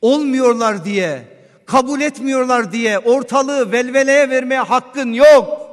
[0.02, 1.33] Olmuyorlar diye
[1.66, 5.64] kabul etmiyorlar diye ortalığı velveleye vermeye hakkın yok.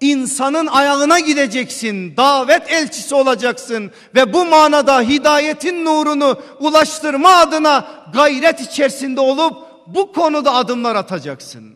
[0.00, 9.20] İnsanın ayağına gideceksin, davet elçisi olacaksın ve bu manada hidayetin nurunu ulaştırma adına gayret içerisinde
[9.20, 11.74] olup bu konuda adımlar atacaksın.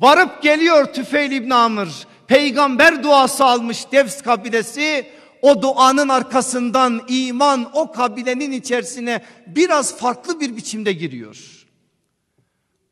[0.00, 1.88] Varıp geliyor Tüfeil İbn Amr,
[2.26, 5.06] peygamber duası almış Devs kabilesi,
[5.42, 11.55] o duanın arkasından iman o kabilenin içerisine biraz farklı bir biçimde giriyor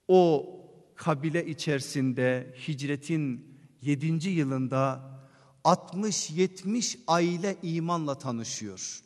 [0.09, 0.47] o
[0.97, 3.47] kabile içerisinde hicretin
[3.83, 4.29] 7.
[4.29, 5.01] yılında
[5.65, 9.01] 60-70 aile imanla tanışıyor.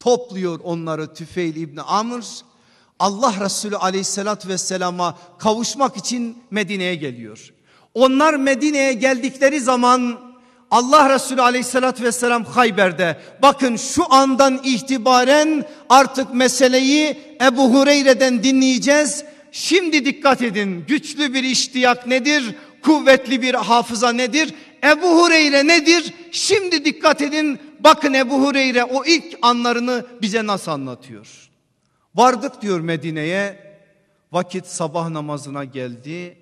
[0.00, 2.24] Topluyor onları Tüfeil İbni Amr.
[2.98, 7.52] Allah Resulü aleyhissalatü vesselama kavuşmak için Medine'ye geliyor.
[7.94, 10.20] Onlar Medine'ye geldikleri zaman
[10.70, 20.04] Allah Resulü aleyhissalatü vesselam Hayber'de bakın şu andan itibaren artık meseleyi Ebu Hureyre'den dinleyeceğiz Şimdi
[20.04, 22.54] dikkat edin güçlü bir iştiyak nedir?
[22.82, 24.54] Kuvvetli bir hafıza nedir?
[24.84, 26.14] Ebu Hureyre nedir?
[26.32, 31.50] Şimdi dikkat edin bakın Ebu Hureyre o ilk anlarını bize nasıl anlatıyor.
[32.14, 33.68] Vardık diyor Medine'ye
[34.32, 36.38] vakit sabah namazına geldi.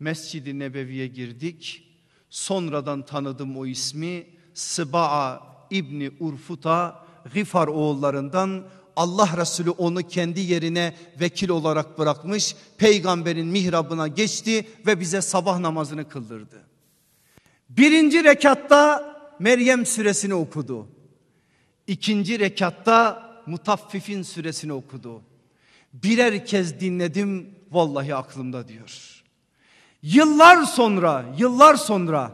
[0.00, 1.82] Mescid-i Nebevi'ye girdik.
[2.30, 4.26] Sonradan tanıdım o ismi.
[4.54, 8.64] Sıba'a İbni Urfuta Gifar oğullarından
[8.96, 12.56] Allah Resulü onu kendi yerine vekil olarak bırakmış.
[12.78, 16.62] Peygamberin mihrabına geçti ve bize sabah namazını kıldırdı.
[17.68, 20.88] Birinci rekatta Meryem suresini okudu.
[21.86, 25.22] İkinci rekatta Mutaffifin suresini okudu.
[25.92, 29.22] Birer kez dinledim vallahi aklımda diyor.
[30.02, 32.32] Yıllar sonra, yıllar sonra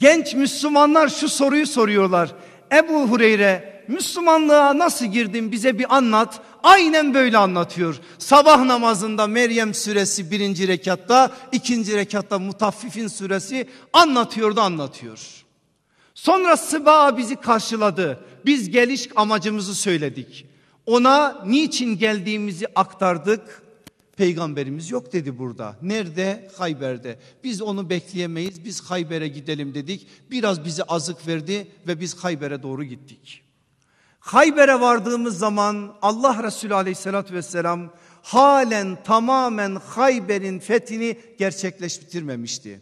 [0.00, 2.34] genç Müslümanlar şu soruyu soruyorlar.
[2.72, 6.40] Ebu Hureyre Müslümanlığa nasıl girdin bize bir anlat.
[6.62, 8.00] Aynen böyle anlatıyor.
[8.18, 15.18] Sabah namazında Meryem suresi birinci rekatta, ikinci rekatta Mutaffifin suresi anlatıyordu anlatıyor.
[16.14, 18.24] Sonra Sıba bizi karşıladı.
[18.46, 20.46] Biz geliş amacımızı söyledik.
[20.86, 23.62] Ona niçin geldiğimizi aktardık.
[24.16, 25.76] Peygamberimiz yok dedi burada.
[25.82, 26.50] Nerede?
[26.58, 27.18] Hayber'de.
[27.44, 28.64] Biz onu bekleyemeyiz.
[28.64, 30.06] Biz Hayber'e gidelim dedik.
[30.30, 33.43] Biraz bize azık verdi ve biz Hayber'e doğru gittik.
[34.24, 37.90] Hayber'e vardığımız zaman Allah Resulü aleyhissalatü vesselam
[38.22, 42.80] halen tamamen Hayber'in fethini gerçekleştirmemişti.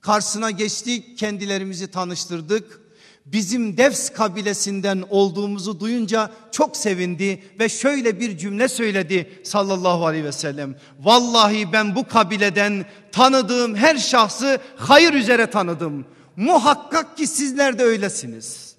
[0.00, 2.80] Karşısına geçtik kendilerimizi tanıştırdık.
[3.26, 10.32] Bizim Devs kabilesinden olduğumuzu duyunca çok sevindi ve şöyle bir cümle söyledi sallallahu aleyhi ve
[10.32, 10.76] sellem.
[11.00, 16.06] Vallahi ben bu kabileden tanıdığım her şahsı hayır üzere tanıdım.
[16.36, 18.69] Muhakkak ki sizler de öylesiniz.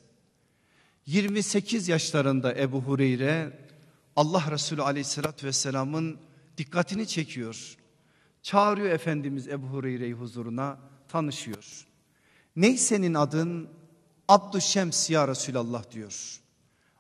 [1.06, 3.60] 28 yaşlarında Ebu Hureyre
[4.16, 6.18] Allah Resulü aleyhissalatü vesselamın
[6.58, 7.78] dikkatini çekiyor.
[8.44, 10.78] Çağırıyor Efendimiz Ebu Hureyre'yi huzuruna
[11.08, 11.86] tanışıyor.
[12.56, 13.70] Ney senin adın?
[14.28, 16.40] Abdüşşems ya Resulallah diyor.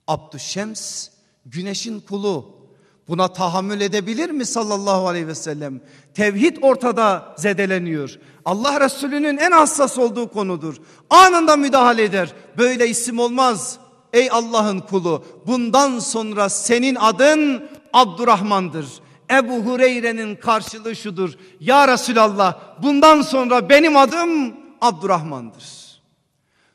[0.07, 1.09] Abdüşşems
[1.45, 2.61] güneşin kulu.
[3.07, 5.81] Buna tahammül edebilir mi sallallahu aleyhi ve sellem?
[6.13, 8.19] Tevhid ortada zedeleniyor.
[8.45, 10.75] Allah Resulü'nün en hassas olduğu konudur.
[11.09, 12.33] Anında müdahale eder.
[12.57, 13.79] Böyle isim olmaz.
[14.13, 18.85] Ey Allah'ın kulu bundan sonra senin adın Abdurrahman'dır.
[19.31, 21.33] Ebu Hureyre'nin karşılığı şudur.
[21.59, 25.81] Ya Resulallah bundan sonra benim adım Abdurrahman'dır.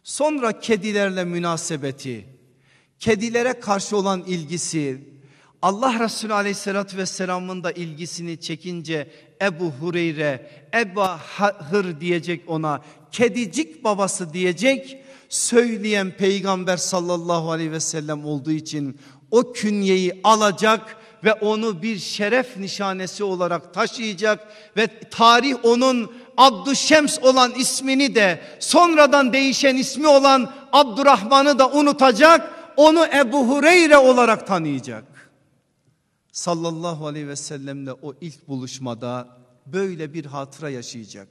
[0.02, 2.26] Sonra kedilerle münasebeti,
[2.98, 5.00] kedilere karşı olan ilgisi,
[5.62, 9.10] Allah Resulü aleyhissalatü vesselamın da ilgisini çekince
[9.42, 11.20] Ebu Hureyre, Eba
[11.70, 12.82] Hır diyecek ona,
[13.12, 14.98] kedicik babası diyecek
[15.36, 18.98] söyleyen peygamber sallallahu aleyhi ve sellem olduğu için
[19.30, 27.52] o künyeyi alacak ve onu bir şeref nişanesi olarak taşıyacak ve tarih onun Abdüşşems olan
[27.52, 35.04] ismini de sonradan değişen ismi olan Abdurrahman'ı da unutacak onu Ebu Hureyre olarak tanıyacak.
[36.32, 39.28] Sallallahu aleyhi ve sellemle o ilk buluşmada
[39.66, 41.28] böyle bir hatıra yaşayacak.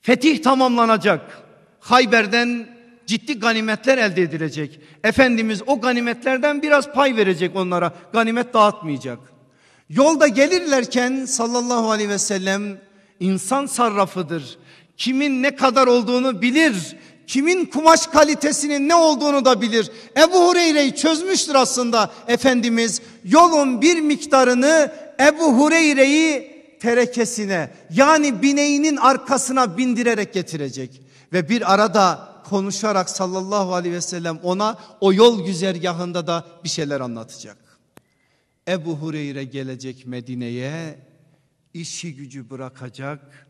[0.00, 1.42] Fetih tamamlanacak.
[1.80, 2.77] Hayber'den
[3.08, 4.80] ciddi ganimetler elde edilecek.
[5.04, 7.92] Efendimiz o ganimetlerden biraz pay verecek onlara.
[8.12, 9.18] Ganimet dağıtmayacak.
[9.90, 12.80] Yolda gelirlerken sallallahu aleyhi ve sellem
[13.20, 14.58] insan sarrafıdır.
[14.96, 16.96] Kimin ne kadar olduğunu bilir.
[17.26, 19.90] Kimin kumaş kalitesinin ne olduğunu da bilir.
[20.16, 23.02] Ebu Hureyre'yi çözmüştür aslında Efendimiz.
[23.24, 31.02] Yolun bir miktarını Ebu Hureyre'yi terekesine yani bineğinin arkasına bindirerek getirecek.
[31.32, 37.00] Ve bir arada konuşarak sallallahu aleyhi ve sellem ona o yol güzergahında da bir şeyler
[37.00, 37.56] anlatacak.
[38.68, 40.98] Ebu Hureyre gelecek Medine'ye
[41.74, 43.46] işi gücü bırakacak,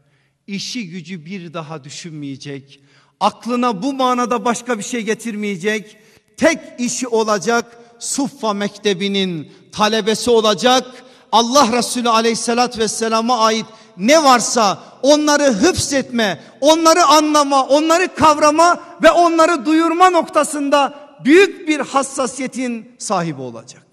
[0.47, 2.81] işi gücü bir daha düşünmeyecek,
[3.21, 5.97] aklına bu manada başka bir şey getirmeyecek,
[6.37, 13.67] tek işi olacak Suffa Mektebi'nin talebesi olacak, Allah Resulü aleyhissalat vesselama ait
[13.97, 22.93] ne varsa onları hıfzetme, onları anlama, onları kavrama ve onları duyurma noktasında büyük bir hassasiyetin
[22.99, 23.87] sahibi olacak.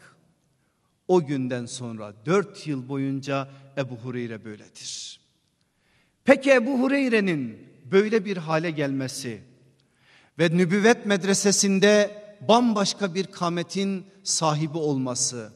[1.07, 5.19] O günden sonra dört yıl boyunca Ebu Hureyre böyledir.
[6.25, 9.41] Peki Ebu Hureyre'nin böyle bir hale gelmesi
[10.39, 15.53] ve nübüvvet medresesinde bambaşka bir kametin sahibi olması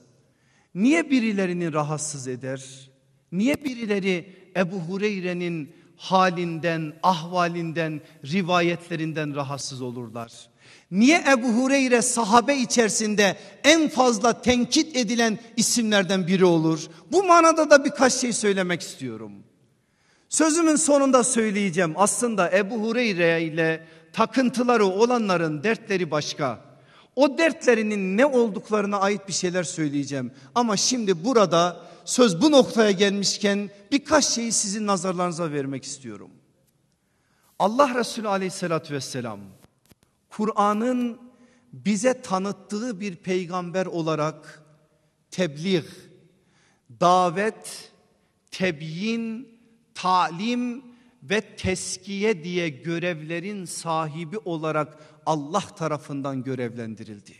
[0.76, 2.90] niye birilerini rahatsız eder?
[3.32, 10.50] Niye birileri Ebu Hureyre'nin halinden, ahvalinden, rivayetlerinden rahatsız olurlar?
[10.92, 16.88] Niye Ebu Hureyre sahabe içerisinde en fazla tenkit edilen isimlerden biri olur?
[17.12, 19.32] Bu manada da birkaç şey söylemek istiyorum.
[20.30, 21.94] Sözümün sonunda söyleyeceğim.
[21.96, 26.69] Aslında Ebu Hureyre ile takıntıları olanların dertleri başka.
[27.20, 30.32] O dertlerinin ne olduklarına ait bir şeyler söyleyeceğim.
[30.56, 36.32] Ama şimdi burada söz bu noktaya gelmişken birkaç şeyi sizin nazarlarınıza vermek istiyorum.
[37.60, 39.40] Allah Resulü aleyhissalatü vesselam
[40.30, 41.18] Kur'an'ın
[41.74, 44.64] bize tanıttığı bir peygamber olarak
[45.32, 45.84] tebliğ,
[47.00, 47.92] davet,
[48.52, 49.48] tebyin,
[49.94, 50.84] talim
[51.24, 54.98] ve teskiye diye görevlerin sahibi olarak
[55.30, 57.36] Allah tarafından görevlendirildi.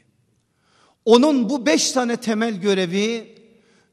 [1.06, 3.36] Onun bu beş tane temel görevi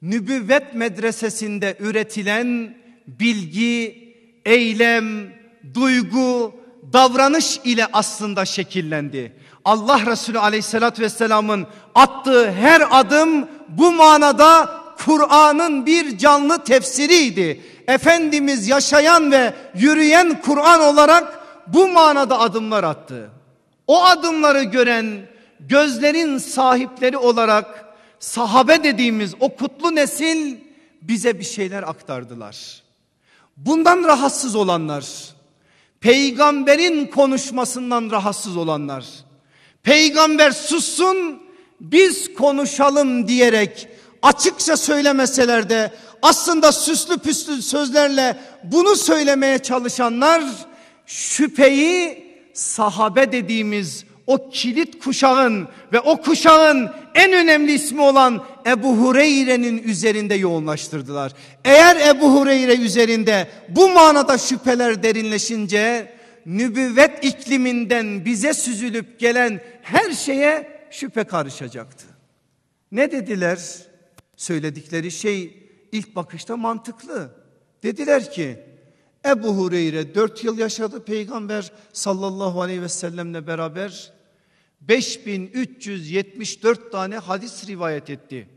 [0.03, 2.77] nübüvvet medresesinde üretilen
[3.07, 3.99] bilgi,
[4.45, 5.07] eylem,
[5.75, 6.55] duygu,
[6.93, 9.37] davranış ile aslında şekillendi.
[9.65, 14.71] Allah Resulü aleyhissalatü vesselamın attığı her adım bu manada
[15.05, 17.61] Kur'an'ın bir canlı tefsiriydi.
[17.89, 23.36] Efendimiz yaşayan ve yürüyen Kur'an olarak bu manada adımlar attı.
[23.87, 25.27] O adımları gören
[25.61, 27.85] gözlerin sahipleri olarak
[28.19, 30.57] sahabe dediğimiz o kutlu nesil
[31.03, 32.83] bize bir şeyler aktardılar.
[33.57, 35.07] Bundan rahatsız olanlar,
[36.01, 39.05] peygamberin konuşmasından rahatsız olanlar,
[39.83, 41.43] peygamber sussun
[41.81, 43.89] biz konuşalım diyerek
[44.23, 50.45] açıkça söylemeseler de aslında süslü püslü sözlerle bunu söylemeye çalışanlar
[51.07, 52.26] şüpheyi
[52.57, 60.35] sahabe dediğimiz o kilit kuşağın ve o kuşağın en önemli ismi olan Ebu Hureyre'nin üzerinde
[60.35, 61.33] yoğunlaştırdılar.
[61.65, 66.13] Eğer Ebu Hureyre üzerinde bu manada şüpheler derinleşince
[66.47, 72.05] nübüvvet ikliminden bize süzülüp gelen her şeye şüphe karışacaktı.
[72.93, 73.59] Ne dediler?
[74.37, 77.31] Söyledikleri şey ilk bakışta mantıklı.
[77.83, 78.59] Dediler ki
[79.27, 84.13] Ebu Hureyre dört yıl yaşadı peygamber sallallahu aleyhi ve sellemle beraber
[84.81, 88.49] 5374 tane hadis rivayet etti.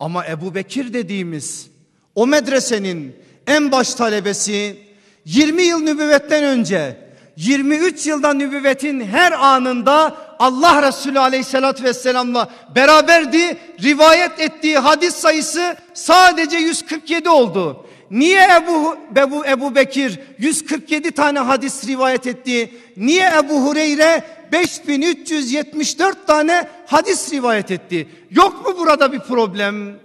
[0.00, 1.70] Ama Ebu Bekir dediğimiz
[2.14, 4.76] o medresenin en baş talebesi
[5.24, 13.58] 20 yıl nübüvvetten önce 23 yılda nübüvvetin her anında Allah Resulü aleyhissalatü vesselamla beraberdi.
[13.82, 17.86] Rivayet ettiği hadis sayısı sadece 147 oldu.
[18.10, 22.74] Niye Ebu, Ebu, Ebu Bekir 147 tane hadis rivayet etti?
[22.96, 28.08] Niye Ebu Hureyre 5374 tane hadis rivayet etti?
[28.30, 30.00] Yok mu burada bir problem?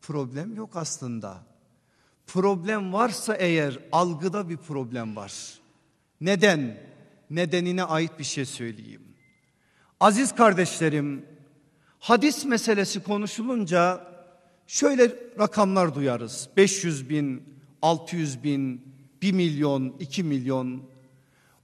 [0.00, 1.36] Problem yok aslında.
[2.26, 5.32] Problem varsa eğer algıda bir problem var.
[6.20, 6.80] Neden?
[7.30, 9.02] Nedenine ait bir şey söyleyeyim.
[10.00, 11.26] Aziz kardeşlerim,
[12.00, 14.07] hadis meselesi konuşulunca
[14.68, 16.48] şöyle rakamlar duyarız.
[16.56, 17.42] 500 bin,
[17.82, 18.82] 600 bin,
[19.22, 20.82] 1 milyon, 2 milyon.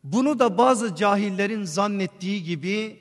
[0.05, 2.99] Bunu da bazı cahillerin zannettiği gibi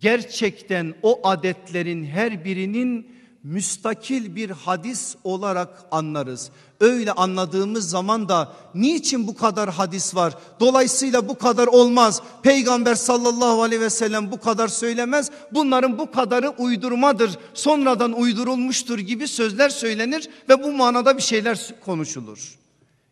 [0.00, 3.13] gerçekten o adetlerin her birinin
[3.44, 6.50] müstakil bir hadis olarak anlarız.
[6.80, 10.34] Öyle anladığımız zaman da niçin bu kadar hadis var?
[10.60, 12.22] Dolayısıyla bu kadar olmaz.
[12.42, 15.30] Peygamber sallallahu aleyhi ve sellem bu kadar söylemez.
[15.52, 17.38] Bunların bu kadarı uydurmadır.
[17.54, 22.58] Sonradan uydurulmuştur gibi sözler söylenir ve bu manada bir şeyler konuşulur.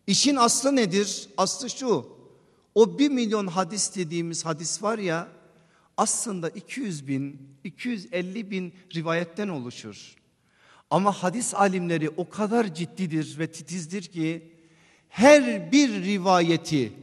[0.07, 1.29] İşin aslı nedir?
[1.37, 2.05] Aslı şu.
[2.75, 5.27] O bir milyon hadis dediğimiz hadis var ya
[5.97, 10.22] aslında 200 bin, 250 bin rivayetten oluşur.
[10.93, 14.51] Ama hadis alimleri o kadar ciddidir ve titizdir ki
[15.09, 16.93] her bir rivayeti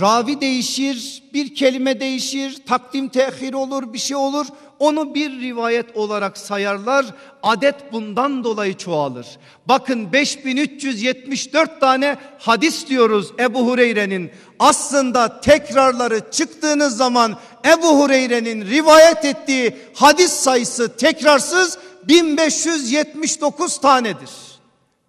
[0.00, 4.46] ravi değişir, bir kelime değişir, takdim tehir olur, bir şey olur.
[4.78, 7.06] Onu bir rivayet olarak sayarlar.
[7.42, 9.26] Adet bundan dolayı çoğalır.
[9.66, 14.30] Bakın 5374 tane hadis diyoruz Ebu Hureyre'nin.
[14.58, 21.78] Aslında tekrarları çıktığınız zaman Ebu Hureyre'nin rivayet ettiği hadis sayısı tekrarsız
[22.08, 24.30] 1579 tanedir.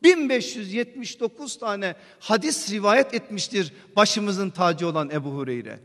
[0.03, 5.79] 1579 tane hadis rivayet etmiştir başımızın tacı olan Ebu Hureyre.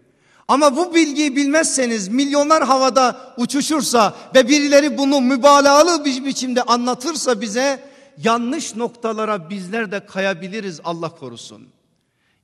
[0.49, 7.85] Ama bu bilgiyi bilmezseniz milyonlar havada uçuşursa ve birileri bunu mübalağalı bir biçimde anlatırsa bize
[8.19, 11.69] yanlış noktalara bizler de kayabiliriz Allah korusun.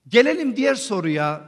[0.08, 1.40] Gelelim diğer soruya.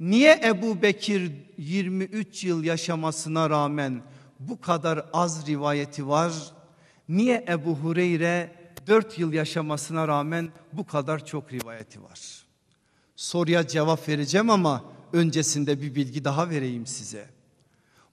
[0.00, 4.02] Niye Ebu Bekir 23 yıl yaşamasına rağmen
[4.48, 6.32] bu kadar az rivayeti var?
[7.08, 12.46] Niye Ebu Hureyre 4 yıl yaşamasına rağmen bu kadar çok rivayeti var?
[13.16, 17.30] Soruya cevap vereceğim ama öncesinde bir bilgi daha vereyim size.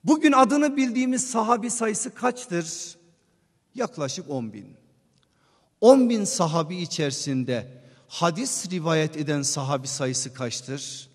[0.04, 2.96] Bugün adını bildiğimiz sahabi sayısı kaçtır?
[3.76, 4.78] Yaklaşık 10 bin.
[5.82, 11.10] 10 bin sahabi içerisinde hadis rivayet eden sahabi sayısı kaçtır?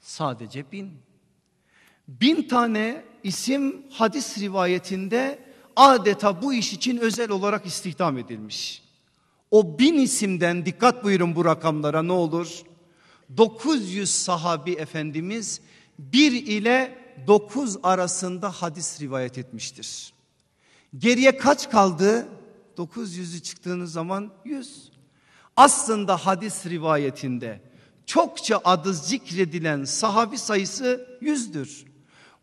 [0.00, 0.92] Sadece bin.
[2.08, 5.38] Bin tane isim hadis rivayetinde
[5.76, 8.82] adeta bu iş için özel olarak istihdam edilmiş.
[9.50, 12.62] O bin isimden dikkat buyurun bu rakamlara ne olur?
[13.36, 15.60] 900 sahabi efendimiz
[15.98, 20.12] 1 ile 9 arasında hadis rivayet etmiştir.
[20.98, 22.28] Geriye kaç kaldı?
[22.78, 24.90] 900'ü çıktığınız zaman 100.
[25.56, 27.60] Aslında hadis rivayetinde
[28.06, 31.89] çokça adı zikredilen sahabi sayısı yüzdür.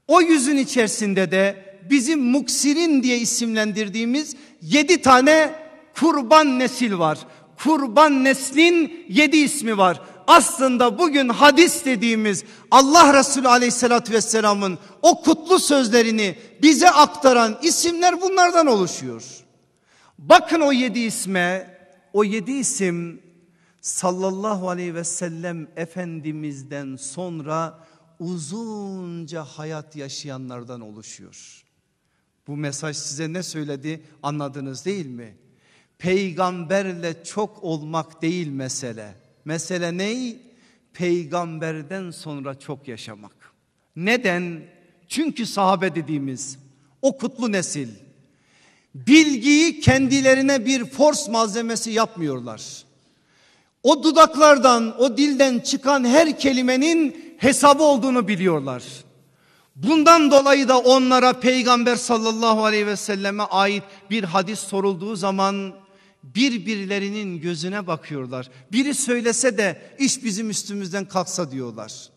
[0.07, 5.53] O yüzün içerisinde de bizim muksirin diye isimlendirdiğimiz yedi tane
[5.99, 7.17] kurban nesil var.
[7.63, 10.01] kurban neslin yedi ismi var.
[10.27, 18.67] Aslında bugün hadis dediğimiz Allah Resulü aleyhissalatü vesselamın o kutlu sözlerini bize aktaran isimler bunlardan
[18.67, 19.23] oluşuyor.
[20.17, 21.77] Bakın o yedi isme,
[22.13, 23.21] o yedi isim
[23.81, 27.79] sallallahu aleyhi ve sellem Efendimiz'den sonra
[28.19, 31.63] uzunca hayat yaşayanlardan oluşuyor.
[32.47, 35.35] Bu mesaj size ne söyledi anladınız değil mi?
[35.97, 39.15] Peygamberle çok olmak değil mesele.
[39.45, 40.37] Mesele ney?
[40.93, 43.53] Peygamberden sonra çok yaşamak.
[43.95, 44.61] Neden?
[45.07, 46.59] Çünkü sahabe dediğimiz
[47.01, 47.89] o kutlu nesil
[48.95, 52.83] bilgiyi kendilerine bir force malzemesi yapmıyorlar.
[53.83, 58.83] O dudaklardan, o dilden çıkan her kelimenin hesabı olduğunu biliyorlar.
[59.75, 65.73] Bundan dolayı da onlara peygamber sallallahu aleyhi ve selleme ait bir hadis sorulduğu zaman
[66.23, 68.49] birbirlerinin gözüne bakıyorlar.
[68.71, 72.09] Biri söylese de iş bizim üstümüzden kalksa diyorlar.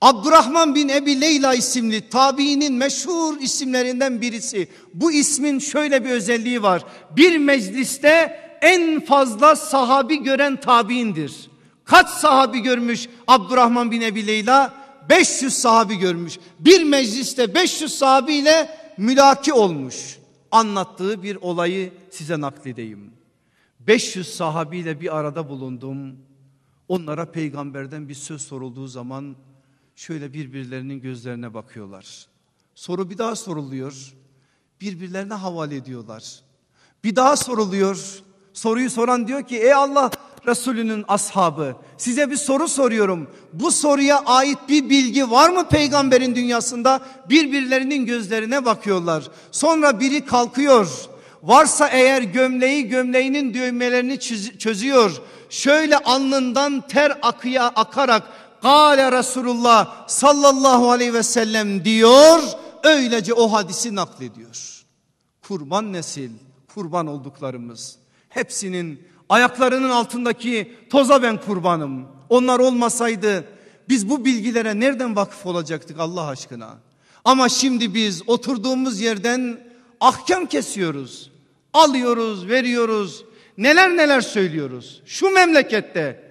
[0.00, 4.68] Abdurrahman bin Ebi Leyla isimli tabiinin meşhur isimlerinden birisi.
[4.94, 6.84] Bu ismin şöyle bir özelliği var.
[7.16, 11.50] Bir mecliste en fazla sahabi gören tabiindir.
[11.84, 14.84] Kaç sahabi görmüş Abdurrahman bin Ebi Leyla?
[15.08, 16.38] 500 sahabi görmüş.
[16.58, 20.18] Bir mecliste 500 sahabiyle mülaki olmuş.
[20.50, 23.12] Anlattığı bir olayı size nakledeyim.
[23.80, 26.16] 500 sahabiyle bir arada bulundum.
[26.88, 29.36] Onlara peygamberden bir söz sorulduğu zaman
[29.96, 32.26] şöyle birbirlerinin gözlerine bakıyorlar.
[32.74, 34.14] Soru bir daha soruluyor.
[34.80, 36.40] Birbirlerine havale ediyorlar.
[37.04, 38.22] Bir daha soruluyor.
[38.52, 40.10] Soruyu soran diyor ki ey Allah
[40.46, 43.30] Resulünün ashabı size bir soru soruyorum.
[43.52, 47.00] Bu soruya ait bir bilgi var mı peygamberin dünyasında?
[47.28, 49.24] Birbirlerinin gözlerine bakıyorlar.
[49.50, 50.88] Sonra biri kalkıyor.
[51.42, 54.20] Varsa eğer gömleği gömleğinin düğmelerini
[54.58, 55.22] çözüyor.
[55.50, 58.22] Şöyle alnından ter akıya akarak
[58.62, 62.40] Kale Resulullah sallallahu aleyhi ve sellem diyor.
[62.82, 64.84] Öylece o hadisi naklediyor.
[65.48, 66.30] Kurban nesil,
[66.74, 67.96] kurban olduklarımız.
[68.28, 72.06] Hepsinin ayaklarının altındaki toza ben kurbanım.
[72.28, 73.44] Onlar olmasaydı
[73.88, 76.74] biz bu bilgilere nereden vakıf olacaktık Allah aşkına?
[77.24, 79.58] Ama şimdi biz oturduğumuz yerden
[80.00, 81.30] ahkam kesiyoruz.
[81.72, 83.24] Alıyoruz, veriyoruz.
[83.58, 85.02] Neler neler söylüyoruz.
[85.06, 86.22] Şu memlekette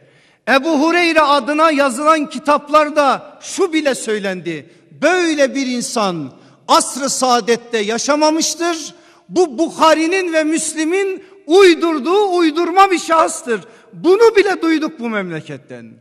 [0.49, 4.69] Ebu Hureyre adına yazılan kitaplarda şu bile söylendi.
[5.01, 6.31] Böyle bir insan
[6.67, 8.93] asr-ı saadette yaşamamıştır.
[9.29, 13.61] Bu Bukhari'nin ve Müslim'in uydurduğu uydurma bir şahıstır.
[13.93, 15.93] Bunu bile duyduk bu memleketten.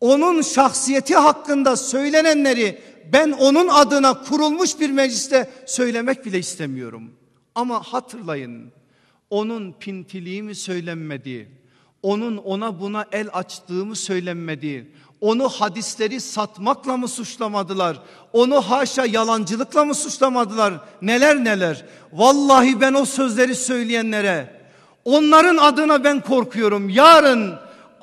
[0.00, 2.80] Onun şahsiyeti hakkında söylenenleri
[3.12, 7.10] ben onun adına kurulmuş bir mecliste söylemek bile istemiyorum.
[7.54, 8.72] Ama hatırlayın
[9.30, 11.60] onun pintiliği mi söylenmedi?
[12.02, 14.92] Onun ona buna el açtığımı söylenmedi.
[15.20, 18.02] Onu hadisleri satmakla mı suçlamadılar?
[18.32, 20.74] Onu haşa yalancılıkla mı suçlamadılar?
[21.02, 21.84] Neler neler.
[22.12, 24.59] Vallahi ben o sözleri söyleyenlere
[25.04, 26.88] onların adına ben korkuyorum.
[26.88, 27.54] Yarın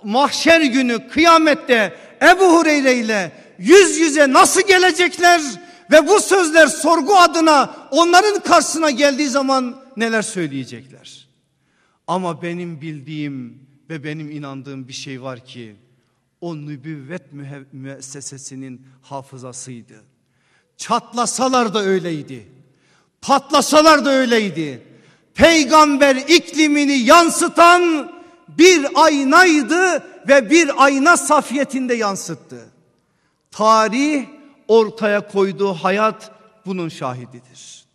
[0.04, 5.42] mahşer günü kıyamette Ebu Hureyre ile yüz yüze nasıl gelecekler?
[5.92, 11.28] Ve bu sözler sorgu adına onların karşısına geldiği zaman neler söyleyecekler?
[12.08, 15.76] Ama benim bildiğim ve benim inandığım bir şey var ki
[16.42, 17.34] o nübüvvet
[17.74, 20.04] müessesesinin hafızasıydı.
[20.78, 22.48] Çatlasalar da öyleydi.
[23.22, 24.87] Patlasalar da öyleydi.
[25.38, 28.12] Peygamber iklimini yansıtan
[28.48, 32.70] bir aynaydı ve bir ayna safiyetinde yansıttı.
[33.52, 34.26] Tarih
[34.68, 36.32] ortaya koyduğu hayat
[36.66, 37.86] bunun şahididir.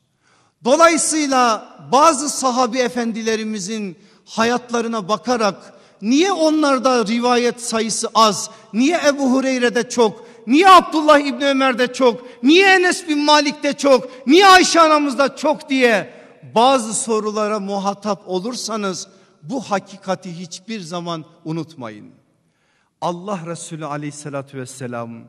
[0.64, 5.72] Dolayısıyla bazı sahabi efendilerimizin hayatlarına bakarak
[6.02, 8.50] Niye onlarda rivayet sayısı az?
[8.72, 10.26] Niye Ebu Hureyre'de çok?
[10.46, 12.42] Niye Abdullah İbni Ömer'de çok?
[12.42, 14.26] Niye Enes bin Malik'te çok?
[14.26, 16.21] Niye Ayşe anamızda çok diye
[16.54, 19.08] bazı sorulara muhatap olursanız
[19.42, 22.12] bu hakikati hiçbir zaman unutmayın.
[23.00, 25.24] Allah Resulü aleyhissalatü vesselam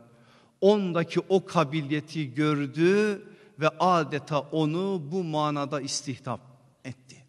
[0.61, 3.21] ondaki o kabiliyeti gördü
[3.59, 6.39] ve adeta onu bu manada istihdam
[6.85, 7.25] etti.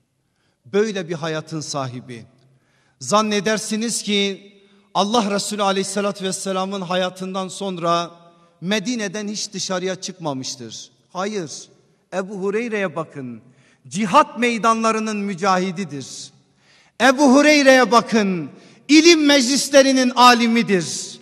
[0.65, 2.27] Böyle bir hayatın sahibi
[3.01, 4.53] Zannedersiniz ki
[4.95, 8.11] Allah Resulü aleyhissalatü vesselamın hayatından sonra
[8.61, 10.91] Medine'den hiç dışarıya çıkmamıştır.
[11.13, 11.69] Hayır
[12.15, 13.43] Ebu Hureyre'ye bakın
[13.89, 16.33] cihat meydanlarının mücahididir.
[17.01, 18.51] Ebu Hureyre'ye bakın
[18.89, 21.19] ilim meclislerinin alimidir.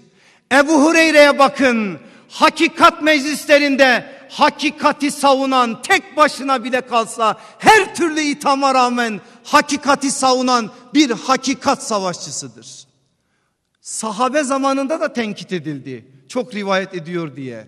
[0.52, 1.98] Ebu Hureyre'ye bakın
[2.28, 11.10] hakikat meclislerinde hakikati savunan tek başına bile kalsa her türlü itama rağmen hakikati savunan bir
[11.10, 12.86] hakikat savaşçısıdır.
[13.80, 16.08] Sahabe zamanında da tenkit edildi.
[16.28, 17.66] Çok rivayet ediyor diye.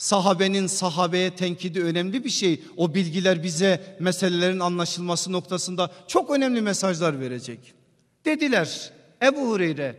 [0.00, 2.60] Sahabenin sahabeye tenkidi önemli bir şey.
[2.76, 7.74] O bilgiler bize meselelerin anlaşılması noktasında çok önemli mesajlar verecek.
[8.24, 8.92] Dediler
[9.22, 9.96] Ebu Hureyre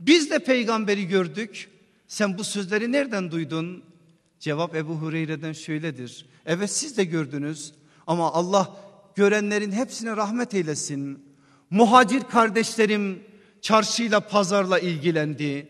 [0.00, 1.68] biz de peygamberi gördük.
[2.08, 3.84] Sen bu sözleri nereden duydun?
[4.40, 6.26] Cevap Ebu Hureyre'den şöyledir.
[6.46, 7.72] Evet siz de gördünüz
[8.06, 8.76] ama Allah
[9.14, 11.24] görenlerin hepsine rahmet eylesin.
[11.70, 13.22] Muhacir kardeşlerim
[13.62, 15.68] çarşıyla pazarla ilgilendi.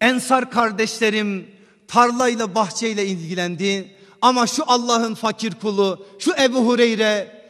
[0.00, 1.46] Ensar kardeşlerim
[1.92, 3.96] tarlayla bahçeyle ilgilendi.
[4.22, 7.42] Ama şu Allah'ın fakir kulu şu Ebu Hureyre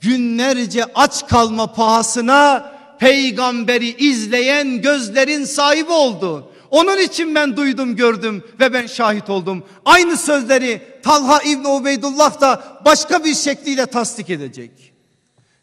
[0.00, 6.52] günlerce aç kalma pahasına peygamberi izleyen gözlerin sahibi oldu.
[6.70, 9.64] Onun için ben duydum gördüm ve ben şahit oldum.
[9.84, 14.94] Aynı sözleri Talha İbni Ubeydullah da başka bir şekliyle tasdik edecek.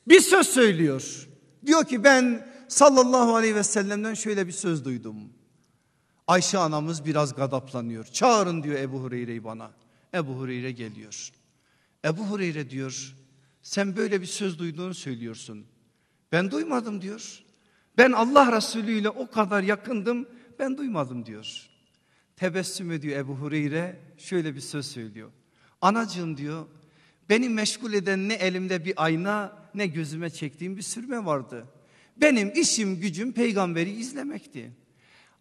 [0.08, 1.28] Bir söz söylüyor.
[1.66, 5.39] Diyor ki ben sallallahu aleyhi ve sellem'den şöyle bir söz duydum.
[6.30, 8.06] Ayşe anamız biraz gadaplanıyor.
[8.06, 9.72] Çağırın diyor Ebu Hureyre'yi bana.
[10.14, 11.32] Ebu Hureyre geliyor.
[12.06, 13.16] Ebu Hureyre diyor
[13.62, 15.66] sen böyle bir söz duyduğunu söylüyorsun.
[16.32, 17.44] Ben duymadım diyor.
[17.98, 20.28] Ben Allah Resulü ile o kadar yakındım
[20.60, 21.70] ben duymadım diyor.
[22.36, 25.30] Tebessüm ediyor Ebu Hureyre şöyle bir söz söylüyor.
[25.82, 26.66] Anacığım diyor
[27.30, 31.66] beni meşgul eden ne elimde bir ayna ne gözüme çektiğim bir sürme vardı.
[32.18, 34.79] Benim işim gücüm peygamberi izlemekti.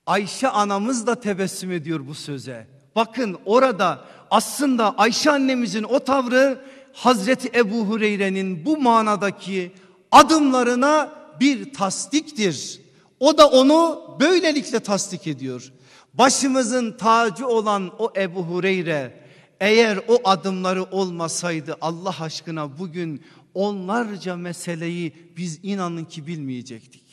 [0.09, 2.67] Ayşe anamız da tebessüm ediyor bu söze.
[2.97, 9.73] Bakın orada aslında Ayşe annemizin o tavrı Hazreti Ebu Hureyre'nin bu manadaki
[10.13, 12.81] adımlarına bir tasdiktir.
[13.21, 15.73] O da onu böylelikle tasdik ediyor.
[16.15, 19.21] Başımızın tacı olan o Ebu Hureyre
[19.61, 23.23] eğer o adımları olmasaydı Allah aşkına bugün
[23.55, 27.08] onlarca meseleyi biz inanın ki bilmeyecektik.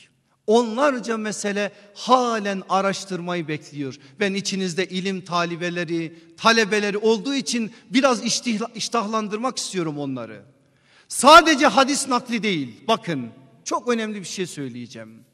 [0.48, 3.96] Onlarca mesele halen araştırmayı bekliyor.
[4.20, 8.40] Ben içinizde ilim talibeleri, talebeleri olduğu için biraz
[8.76, 10.42] iştahlandırmak istiyorum onları.
[11.08, 12.84] Sadece hadis nakli değil.
[12.88, 13.30] Bakın
[13.64, 15.26] çok önemli bir şey söyleyeceğim.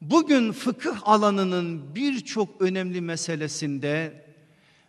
[0.00, 4.24] Bugün fıkıh alanının birçok önemli meselesinde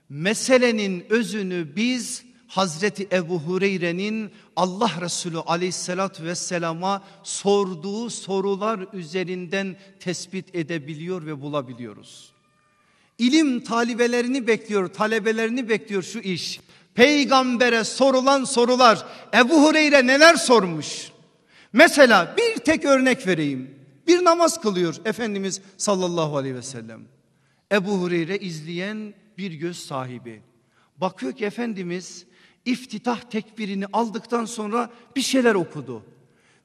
[0.10, 11.26] meselenin özünü biz Hazreti Ebu Hureyre'nin Allah Resulü aleyhissalatü vesselama sorduğu sorular üzerinden tespit edebiliyor
[11.26, 12.32] ve bulabiliyoruz.
[13.18, 16.60] İlim talibelerini bekliyor, talebelerini bekliyor şu iş.
[16.94, 21.12] Peygambere sorulan sorular Ebu Hureyre neler sormuş?
[21.74, 23.76] Mesela bir tek örnek vereyim.
[24.08, 27.02] Bir namaz kılıyor Efendimiz sallallahu aleyhi ve sellem.
[27.72, 30.42] Ebu Hureyre izleyen bir göz sahibi.
[30.98, 32.26] Bakıyor ki Efendimiz
[32.68, 36.04] iftitah tekbirini aldıktan sonra bir şeyler okudu.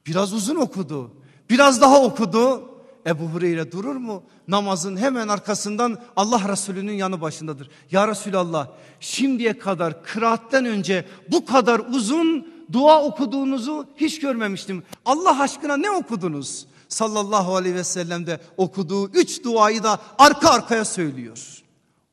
[0.06, 1.10] Biraz uzun okudu.
[1.50, 2.68] Biraz daha okudu.
[3.06, 4.22] Ebu Hureyre durur mu?
[4.48, 7.70] Namazın hemen arkasından Allah Resulü'nün yanı başındadır.
[7.90, 8.68] Ya Resulallah
[9.00, 14.82] şimdiye kadar kıraatten önce bu kadar uzun dua okuduğunuzu hiç görmemiştim.
[15.04, 16.66] Allah aşkına ne okudunuz?
[16.88, 21.62] Sallallahu aleyhi ve sellem de okuduğu üç duayı da arka arkaya söylüyor.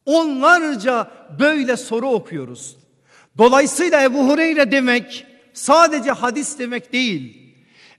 [0.06, 2.78] Onlarca böyle soru okuyoruz.
[3.40, 7.38] Dolayısıyla Ebu Hureyre demek sadece hadis demek değil.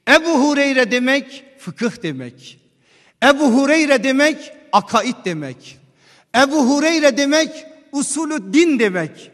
[0.08, 2.60] Ebu Hureyre demek fıkıh demek.
[3.24, 5.78] Ebu Hureyre demek akaid demek.
[6.36, 9.30] Ebu Hureyre demek usulü din demek.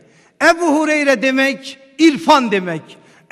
[0.50, 2.82] Ebu Hureyre demek irfan demek.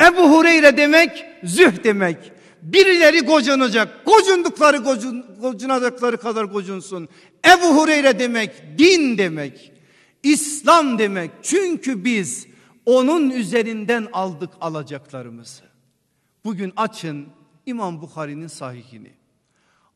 [0.07, 2.17] Ebu Hureyre demek züh demek.
[2.63, 4.07] Birileri gocunacak.
[4.07, 7.09] Gocundukları gocun, gocunacakları kadar gocunsun.
[7.47, 9.73] Ebu Hureyre demek din demek.
[10.23, 11.31] İslam demek.
[11.43, 12.54] Çünkü biz
[12.87, 15.65] onun üzerinden aldık alacaklarımızı.
[16.45, 17.29] Bugün açın
[17.67, 19.13] İmam Bukhari'nin sahihini.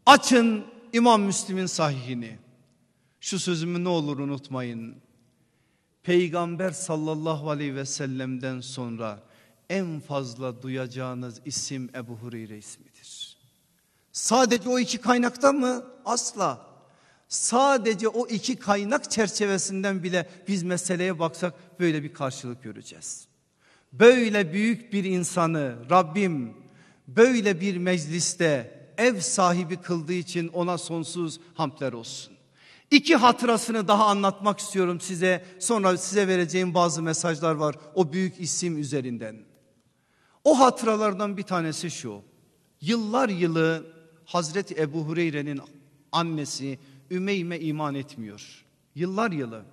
[0.07, 2.39] Açın İmam Müslim'in sahihini.
[3.21, 4.97] Şu sözümü ne olur unutmayın.
[6.03, 9.23] Peygamber sallallahu aleyhi ve sellem'den sonra
[9.71, 13.39] en fazla duyacağınız isim Ebu Hureyre ismidir.
[14.13, 15.85] Sadece o iki kaynakta mı?
[16.05, 16.68] Asla.
[17.29, 23.29] Sadece o iki kaynak çerçevesinden bile biz meseleye baksak böyle bir karşılık göreceğiz.
[23.93, 26.57] Böyle büyük bir insanı Rabbim
[27.09, 32.35] böyle bir mecliste ev sahibi kıldığı için ona sonsuz hamdler olsun.
[32.91, 35.45] İki hatırasını daha anlatmak istiyorum size.
[35.59, 39.37] Sonra size vereceğim bazı mesajlar var o büyük isim üzerinden.
[40.45, 42.23] O hatıralardan bir tanesi şu.
[42.81, 43.87] Yıllar yılı
[44.25, 45.61] Hazreti Ebu Hureyre'nin
[46.13, 46.79] annesi
[47.11, 48.65] Ümeyme iman etmiyor.
[48.95, 49.65] Yıllar yılı.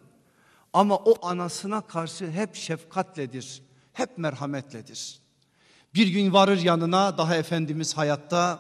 [0.73, 3.61] Ama o anasına karşı hep şefkatledir.
[3.93, 5.19] Hep merhametledir.
[5.95, 8.59] Bir gün varır yanına daha Efendimiz hayatta.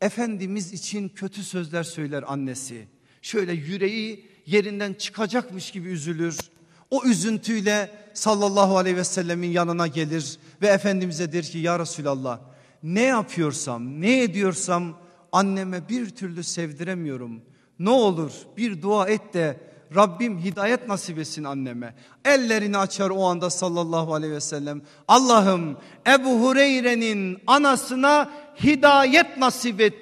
[0.00, 2.88] Efendimiz için kötü sözler söyler annesi.
[3.22, 6.38] Şöyle yüreği yerinden çıkacakmış gibi üzülür.
[6.90, 12.40] O üzüntüyle sallallahu aleyhi ve sellemin yanına gelir ve Efendimiz'e der ki ya Resulallah
[12.82, 14.98] ne yapıyorsam ne ediyorsam
[15.32, 17.42] anneme bir türlü sevdiremiyorum.
[17.78, 19.60] Ne olur bir dua et de
[19.94, 21.94] Rabbim hidayet nasip etsin anneme.
[22.24, 24.82] Ellerini açar o anda sallallahu aleyhi ve sellem.
[25.08, 28.30] Allah'ım Ebu Hureyre'nin anasına
[28.62, 29.94] hidayet nasip et.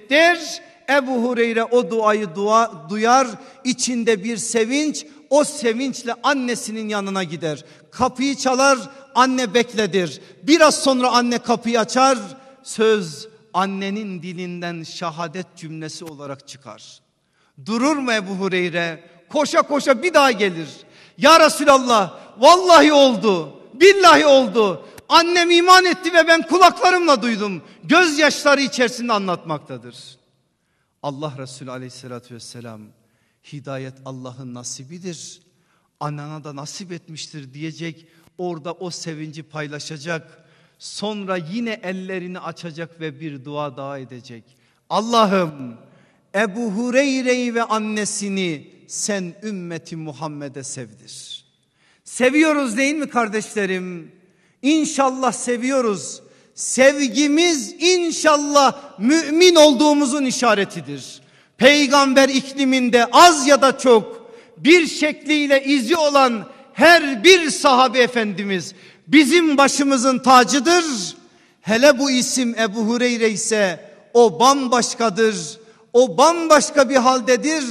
[0.91, 3.27] Ebu Hureyre o duayı dua, duyar.
[3.64, 5.07] içinde bir sevinç.
[5.31, 7.64] O sevinçle annesinin yanına gider.
[7.91, 8.79] Kapıyı çalar
[9.14, 10.20] anne bekledir.
[10.43, 12.18] Biraz sonra anne kapıyı açar.
[12.62, 17.04] Söz annenin dilinden şahadet cümlesi olarak çıkar.
[17.67, 19.05] Durur mu Ebu Hureyre?
[19.29, 20.69] Koşa koşa bir daha gelir.
[21.19, 23.61] Ya Resulallah vallahi oldu.
[23.75, 24.87] Billahi oldu.
[25.09, 27.63] Annem iman etti ve ben kulaklarımla duydum.
[27.85, 29.97] Gözyaşları içerisinde anlatmaktadır.
[31.03, 32.81] Allah Resulü aleyhissalatü vesselam
[33.53, 35.43] hidayet Allah'ın nasibidir.
[36.01, 38.07] Anana da nasip etmiştir diyecek.
[38.39, 40.45] Orada o sevinci paylaşacak.
[40.79, 44.45] Sonra yine ellerini açacak ve bir dua daha edecek.
[44.91, 45.77] Allah'ım
[46.35, 51.45] Ebu Hureyre'yi ve annesini sen ümmeti Muhammed'e sevdir.
[52.05, 54.12] Seviyoruz değil mi kardeşlerim?
[54.62, 56.22] İnşallah seviyoruz.
[56.55, 61.20] Sevgimiz inşallah mümin olduğumuzun işaretidir.
[61.57, 68.74] Peygamber ikliminde az ya da çok bir şekliyle izi olan her bir sahabe efendimiz
[69.09, 70.85] bizim başımızın tacıdır.
[71.61, 75.64] Hele bu isim Ebu Hureyre ise o bambaşkadır.
[75.95, 77.65] O bambaşka bir haldedir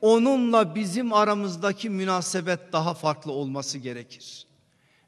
[0.00, 4.46] onunla bizim aramızdaki münasebet daha farklı olması gerekir.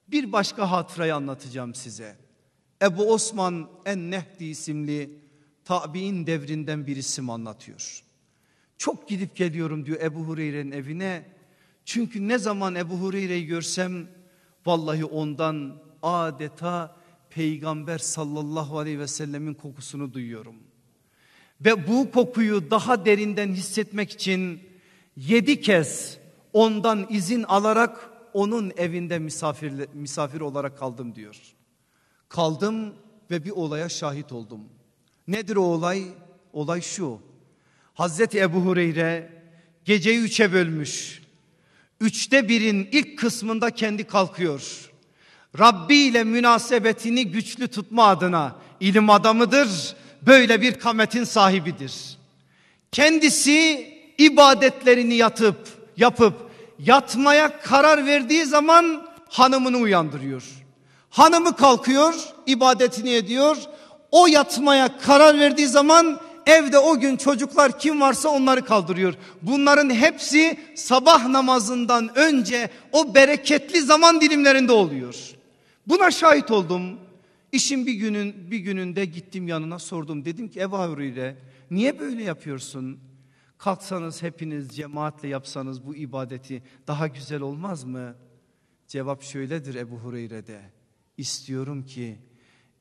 [0.08, 2.16] Bir başka hatırayı anlatacağım size.
[2.82, 5.18] Ebu Osman en-Nehdi isimli
[5.64, 8.02] tabi'in devrinden bir isim anlatıyor.
[8.78, 11.26] Çok gidip geliyorum diyor Ebu Hureyre'nin evine.
[11.84, 14.08] Çünkü ne zaman Ebu Hureyre'yi görsem
[14.66, 16.96] vallahi ondan adeta
[17.30, 20.73] peygamber sallallahu aleyhi ve sellemin kokusunu duyuyorum.
[21.60, 24.60] Ve bu kokuyu daha derinden hissetmek için
[25.16, 26.18] yedi kez
[26.52, 31.36] ondan izin alarak onun evinde misafir, misafir olarak kaldım diyor.
[32.28, 32.94] Kaldım
[33.30, 34.60] ve bir olaya şahit oldum.
[35.28, 36.04] Nedir o olay?
[36.52, 37.18] Olay şu.
[37.94, 39.42] Hazreti Ebu Hureyre
[39.84, 41.22] geceyi üçe bölmüş.
[42.00, 44.90] Üçte birin ilk kısmında kendi kalkıyor.
[45.58, 49.96] Rabbi ile münasebetini güçlü tutma adına ilim adamıdır.
[50.26, 52.16] Böyle bir kametin sahibidir.
[52.92, 55.56] Kendisi ibadetlerini yatıp
[55.96, 56.34] yapıp
[56.78, 60.44] yatmaya karar verdiği zaman hanımını uyandırıyor.
[61.10, 62.14] Hanımı kalkıyor,
[62.46, 63.56] ibadetini ediyor.
[64.10, 69.14] O yatmaya karar verdiği zaman evde o gün çocuklar kim varsa onları kaldırıyor.
[69.42, 75.14] Bunların hepsi sabah namazından önce o bereketli zaman dilimlerinde oluyor.
[75.86, 76.98] Buna şahit oldum.
[77.54, 80.24] İşin bir günün bir gününde gittim yanına sordum.
[80.24, 81.36] Dedim ki Ebu Hureyre
[81.70, 83.00] niye böyle yapıyorsun?
[83.58, 88.16] Kalksanız hepiniz cemaatle yapsanız bu ibadeti daha güzel olmaz mı?
[88.88, 90.60] Cevap şöyledir Ebu Hureyre'de.
[91.16, 92.18] İstiyorum ki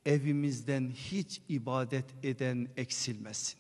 [0.06, 3.60] evimizden hiç ibadet eden eksilmesin.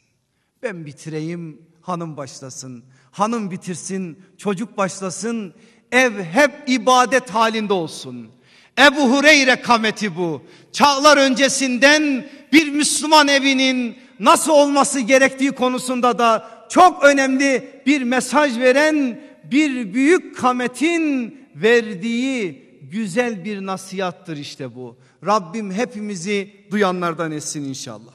[0.63, 2.83] Ben bitireyim hanım başlasın.
[3.11, 5.53] Hanım bitirsin çocuk başlasın.
[5.91, 8.31] Ev hep ibadet halinde olsun.
[8.79, 10.41] Ebu Hureyre kameti bu.
[10.71, 19.21] Çağlar öncesinden bir Müslüman evinin nasıl olması gerektiği konusunda da çok önemli bir mesaj veren
[19.43, 24.97] bir büyük kametin verdiği güzel bir nasihattır işte bu.
[25.25, 28.13] Rabbim hepimizi duyanlardan etsin inşallah.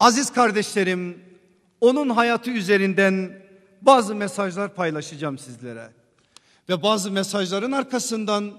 [0.00, 1.18] Aziz kardeşlerim
[1.80, 3.42] onun hayatı üzerinden
[3.82, 5.88] bazı mesajlar paylaşacağım sizlere.
[6.68, 8.52] Ve bazı mesajların arkasından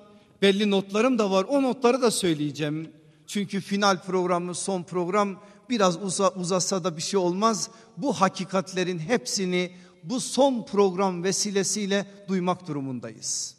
[0.44, 1.46] belli notlarım da var.
[1.50, 2.92] O notları da söyleyeceğim.
[3.28, 5.40] Çünkü final programı son program
[5.70, 7.70] biraz uza, uzasa da bir şey olmaz.
[7.98, 9.72] Bu hakikatlerin hepsini
[10.04, 13.56] bu son program vesilesiyle duymak durumundayız.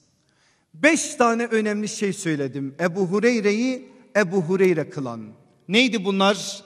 [0.75, 2.75] Beş tane önemli şey söyledim.
[2.81, 5.23] Ebu Hureyre'yi Ebu Hureyre kılan.
[5.69, 6.63] Neydi bunlar?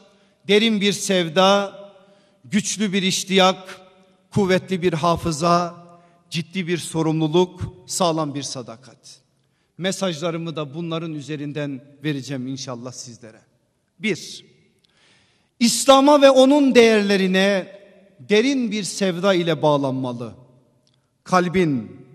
[0.48, 1.78] Derin bir sevda,
[2.44, 3.80] güçlü bir iştiyak,
[4.34, 5.74] kuvvetli bir hafıza,
[6.30, 9.27] ciddi bir sorumluluk, sağlam bir sadakat.
[9.78, 13.40] Mesajlarımı da bunların üzerinden vereceğim inşallah sizlere.
[13.98, 14.44] Bir,
[15.60, 17.78] İslam'a ve onun değerlerine
[18.20, 20.34] derin bir sevda ile bağlanmalı.
[21.24, 22.06] Kalbin,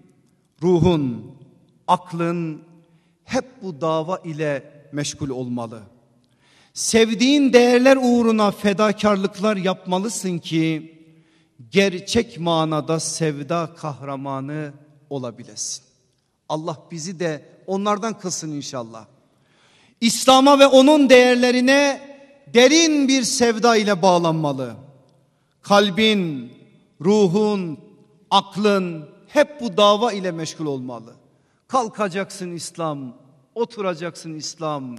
[0.61, 1.32] ruhun,
[1.88, 2.61] aklın
[3.24, 5.82] hep bu dava ile meşgul olmalı.
[6.74, 10.93] Sevdiğin değerler uğruna fedakarlıklar yapmalısın ki
[11.72, 14.74] gerçek manada sevda kahramanı
[15.09, 15.84] olabilesin.
[16.49, 19.05] Allah bizi de onlardan kılsın inşallah.
[20.01, 22.01] İslam'a ve onun değerlerine
[22.53, 24.76] derin bir sevda ile bağlanmalı.
[25.61, 26.53] Kalbin,
[27.01, 27.80] ruhun,
[28.32, 31.14] aklın hep bu dava ile meşgul olmalı.
[31.68, 33.14] Kalkacaksın İslam,
[33.55, 34.97] oturacaksın İslam,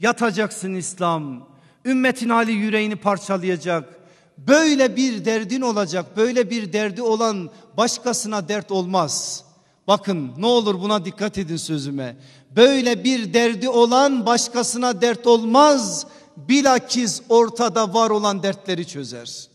[0.00, 1.48] yatacaksın İslam.
[1.84, 4.00] Ümmetin hali yüreğini parçalayacak.
[4.38, 6.16] Böyle bir derdin olacak.
[6.16, 9.43] Böyle bir derdi olan başkasına dert olmaz.
[9.88, 12.16] Bakın ne olur buna dikkat edin sözüme.
[12.56, 16.06] Böyle bir derdi olan başkasına dert olmaz.
[16.36, 19.48] Bilakis ortada var olan dertleri çözer.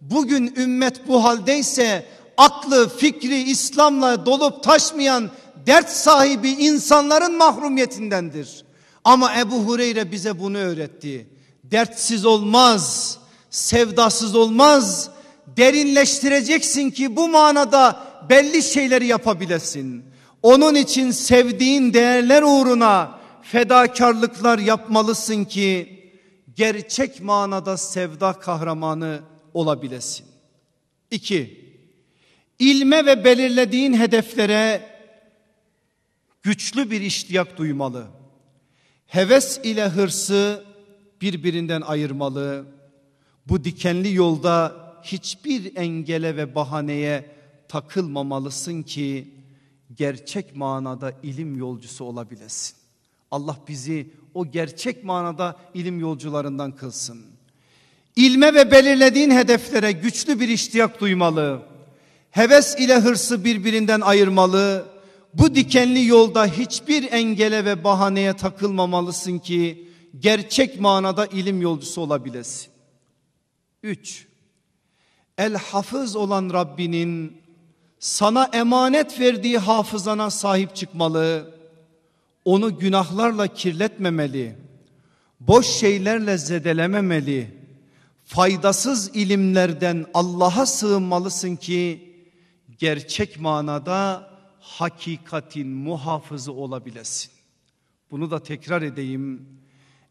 [0.00, 2.06] Bugün ümmet bu haldeyse
[2.36, 5.30] aklı fikri İslam'la dolup taşmayan
[5.66, 8.64] dert sahibi insanların mahrumiyetindendir.
[9.04, 11.26] Ama Ebu Hureyre bize bunu öğretti.
[11.64, 13.16] Dertsiz olmaz,
[13.50, 15.10] sevdasız olmaz.
[15.46, 20.04] Derinleştireceksin ki bu manada belli şeyleri yapabilesin.
[20.42, 25.98] Onun için sevdiğin değerler uğruna fedakarlıklar yapmalısın ki
[26.56, 29.20] gerçek manada sevda kahramanı
[29.54, 30.26] olabilesin.
[31.10, 31.68] İki,
[32.58, 34.82] ilme ve belirlediğin hedeflere
[36.42, 38.06] güçlü bir iştiyak duymalı.
[39.06, 40.64] Heves ile hırsı
[41.20, 42.66] birbirinden ayırmalı.
[43.46, 47.37] Bu dikenli yolda hiçbir engele ve bahaneye
[47.68, 49.34] takılmamalısın ki
[49.94, 52.76] gerçek manada ilim yolcusu olabilesin.
[53.30, 57.24] Allah bizi o gerçek manada ilim yolcularından kılsın.
[58.16, 61.62] İlme ve belirlediğin hedeflere güçlü bir iştiyak duymalı.
[62.30, 64.86] Heves ile hırsı birbirinden ayırmalı.
[65.34, 69.88] Bu dikenli yolda hiçbir engele ve bahaneye takılmamalısın ki
[70.18, 72.68] gerçek manada ilim yolcusu olabilesin.
[73.82, 74.26] 3.
[75.38, 77.42] El hafız olan Rabbinin
[78.00, 81.54] sana emanet verdiği hafızana sahip çıkmalı.
[82.44, 84.56] Onu günahlarla kirletmemeli.
[85.40, 87.58] Boş şeylerle zedelememeli.
[88.24, 92.12] Faydasız ilimlerden Allah'a sığınmalısın ki
[92.78, 94.28] gerçek manada
[94.60, 97.30] hakikatin muhafızı olabilesin.
[98.10, 99.48] Bunu da tekrar edeyim.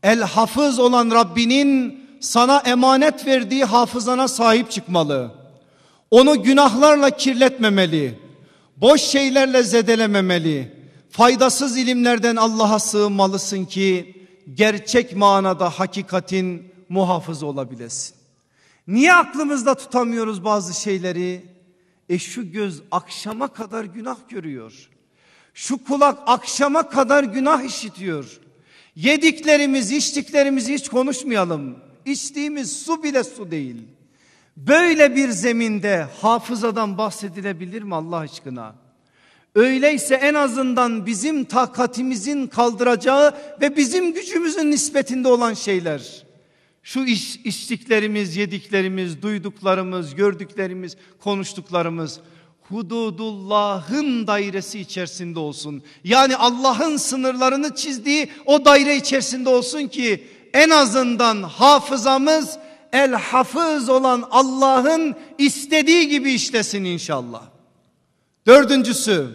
[0.03, 5.46] El hafız olan Rabbinin sana emanet verdiği hafızana sahip çıkmalı.
[6.11, 8.19] Onu günahlarla kirletmemeli.
[8.77, 10.71] Boş şeylerle zedelememeli.
[11.09, 14.15] Faydasız ilimlerden Allah'a sığınmalısın ki
[14.53, 18.15] gerçek manada hakikatin muhafız olabilesin.
[18.87, 21.45] Niye aklımızda tutamıyoruz bazı şeyleri?
[22.09, 24.89] E şu göz akşama kadar günah görüyor.
[25.53, 28.39] Şu kulak akşama kadar günah işitiyor.
[28.95, 31.77] Yediklerimiz, içtiklerimizi hiç konuşmayalım.
[32.05, 33.75] İçtiğimiz su bile su değil.
[34.57, 38.75] Böyle bir zeminde hafızadan bahsedilebilir mi Allah aşkına?
[39.55, 46.25] Öyleyse en azından bizim takatimizin kaldıracağı ve bizim gücümüzün nispetinde olan şeyler.
[46.83, 52.19] Şu iş, içtiklerimiz, yediklerimiz, duyduklarımız, gördüklerimiz, konuştuklarımız
[52.61, 55.83] hududullahın dairesi içerisinde olsun.
[56.03, 62.57] Yani Allah'ın sınırlarını çizdiği o daire içerisinde olsun ki en azından hafızamız
[62.93, 67.43] el hafız olan Allah'ın istediği gibi işlesin inşallah.
[68.45, 69.27] Dördüncüsü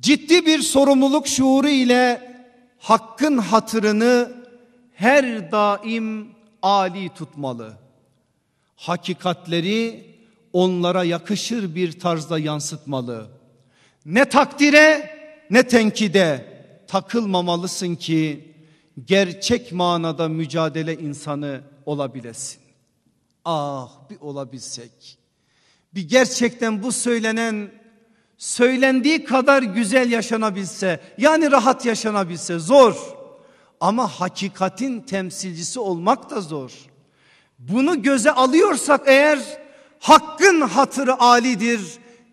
[0.00, 2.32] ciddi bir sorumluluk şuuru ile
[2.78, 4.32] hakkın hatırını
[4.94, 6.28] her daim
[6.62, 7.72] ali tutmalı.
[8.76, 10.10] Hakikatleri
[10.52, 13.28] onlara yakışır bir tarzda yansıtmalı.
[14.06, 15.10] Ne takdire
[15.50, 16.46] ne tenkide
[16.88, 18.49] takılmamalısın ki
[19.06, 22.60] gerçek manada mücadele insanı olabilesin.
[23.44, 25.18] Ah bir olabilsek.
[25.94, 27.70] Bir gerçekten bu söylenen
[28.38, 32.96] söylendiği kadar güzel yaşanabilse yani rahat yaşanabilse zor.
[33.80, 36.72] Ama hakikatin temsilcisi olmak da zor.
[37.58, 39.38] Bunu göze alıyorsak eğer
[39.98, 41.80] hakkın hatırı alidir.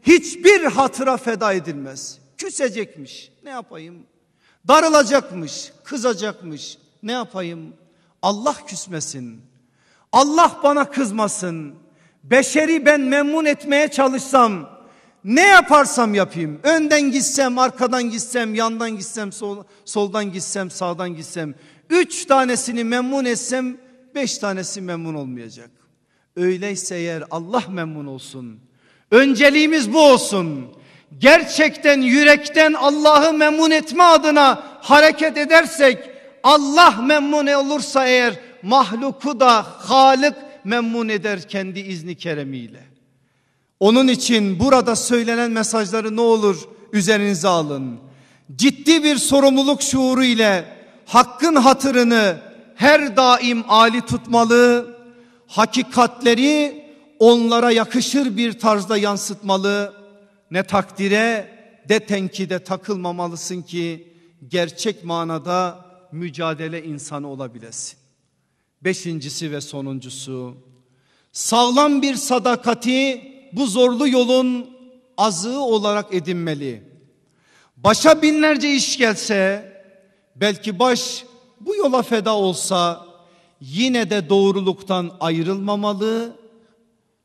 [0.03, 2.19] Hiçbir hatıra feda edilmez.
[2.38, 4.06] Küsecekmiş ne yapayım?
[4.68, 7.73] Darılacakmış, kızacakmış ne yapayım?
[8.22, 9.41] Allah küsmesin.
[10.11, 11.76] Allah bana kızmasın.
[12.23, 14.69] Beşeri ben memnun etmeye çalışsam
[15.23, 16.60] ne yaparsam yapayım.
[16.64, 21.56] Önden gitsem, arkadan gitsem, yandan gitsem, sol, soldan gitsem, sağdan gitsem.
[21.89, 23.77] Üç tanesini memnun etsem
[24.15, 25.69] beş tanesi memnun olmayacak.
[26.35, 28.60] Öyleyse eğer Allah memnun olsun.
[29.11, 30.77] Önceliğimiz bu olsun.
[31.18, 35.98] Gerçekten yürekten Allah'ı memnun etme adına hareket edersek
[36.44, 42.84] Allah memnun olursa eğer mahluku da Halık memnun eder kendi izni keremiyle.
[43.80, 46.58] Onun için burada söylenen mesajları ne olur
[46.94, 48.00] üzerinize alın.
[48.56, 50.66] Ciddi bir sorumluluk şuuru ile
[51.06, 52.38] hakkın hatırını
[52.76, 54.98] her daim ali tutmalı.
[55.48, 56.86] Hakikatleri
[57.20, 59.94] onlara yakışır bir tarzda yansıtmalı.
[60.52, 61.57] Ne takdire
[61.90, 64.14] de tenkide takılmamalısın ki
[64.48, 67.99] gerçek manada mücadele insanı olabilesin.
[68.82, 70.57] Beşincisi ve sonuncusu
[71.32, 74.69] sağlam bir sadakati bu zorlu yolun
[75.18, 76.84] azığı olarak edinmeli.
[77.78, 79.74] Başa binlerce iş gelse
[80.36, 81.26] belki baş
[81.60, 83.06] bu yola feda olsa
[83.61, 86.38] yine de doğruluktan ayrılmamalı.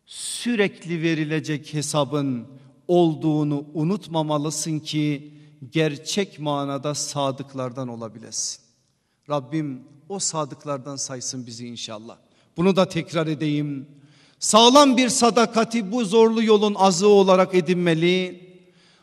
[0.06, 2.46] Sürekli verilecek hesabın
[2.92, 5.32] olduğunu unutmamalısın ki
[5.70, 8.60] gerçek manada sadıklardan olabilesin.
[9.30, 12.16] Rabbim o sadıklardan saysın bizi inşallah.
[12.56, 13.86] Bunu da tekrar edeyim.
[14.38, 18.48] Sağlam bir sadakati bu zorlu yolun azığı olarak edinmeli.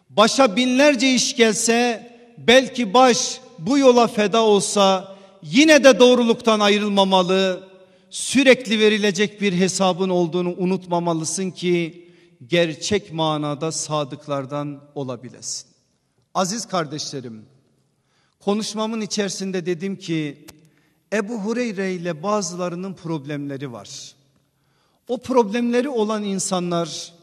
[0.10, 7.70] Başa binlerce iş gelse belki baş bu yola feda olsa yine de doğruluktan ayrılmamalı.
[8.10, 12.09] Sürekli verilecek bir hesabın olduğunu unutmamalısın ki
[12.48, 15.70] gerçek manada sadıklardan olabilesin.
[16.34, 17.46] Aziz kardeşlerim
[18.40, 20.46] konuşmamın içerisinde dedim ki
[21.14, 24.16] Ebu Hureyre ile bazılarının problemleri var.
[25.08, 27.14] O problemleri olan insanlar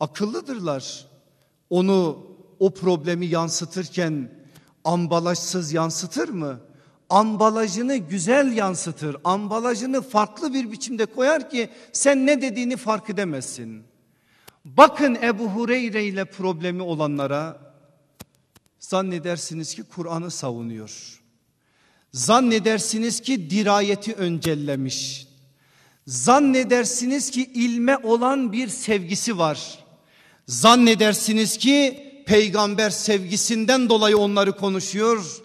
[0.00, 1.06] akıllıdırlar.
[1.70, 2.26] Onu
[2.58, 4.30] o problemi yansıtırken
[4.84, 6.60] ambalajsız yansıtır mı?
[7.10, 9.16] Ambalajını güzel yansıtır.
[9.24, 13.91] Ambalajını farklı bir biçimde koyar ki sen ne dediğini fark edemezsin.
[14.64, 17.74] Bakın Ebu Hureyre ile problemi olanlara
[18.78, 21.22] zannedersiniz ki Kur'an'ı savunuyor.
[22.12, 25.26] Zannedersiniz ki dirayeti öncellemiş.
[26.06, 29.78] Zannedersiniz ki ilme olan bir sevgisi var.
[30.46, 35.42] Zannedersiniz ki peygamber sevgisinden dolayı onları konuşuyor.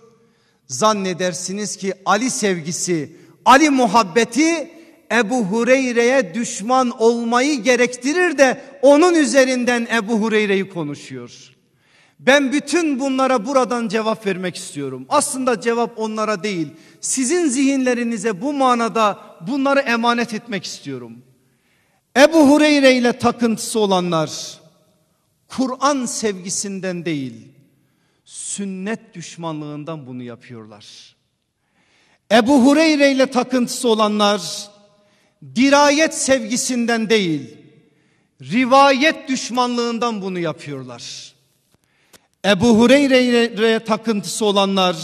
[0.67, 4.76] Zannedersiniz ki Ali sevgisi, Ali muhabbeti
[5.11, 11.53] Ebu Hureyre'ye düşman olmayı gerektirir de onun üzerinden Ebu Hureyre'yi konuşuyor.
[12.19, 15.05] Ben bütün bunlara buradan cevap vermek istiyorum.
[15.09, 16.67] Aslında cevap onlara değil.
[17.01, 21.23] Sizin zihinlerinize bu manada bunları emanet etmek istiyorum.
[22.17, 24.59] Ebu Hureyre ile takıntısı olanlar
[25.47, 27.47] Kur'an sevgisinden değil
[28.25, 31.15] sünnet düşmanlığından bunu yapıyorlar.
[32.31, 34.69] Ebu Hureyre ile takıntısı olanlar
[35.55, 37.57] dirayet sevgisinden değil
[38.41, 41.33] rivayet düşmanlığından bunu yapıyorlar.
[42.45, 44.95] Ebu Hureyre'ye takıntısı olanlar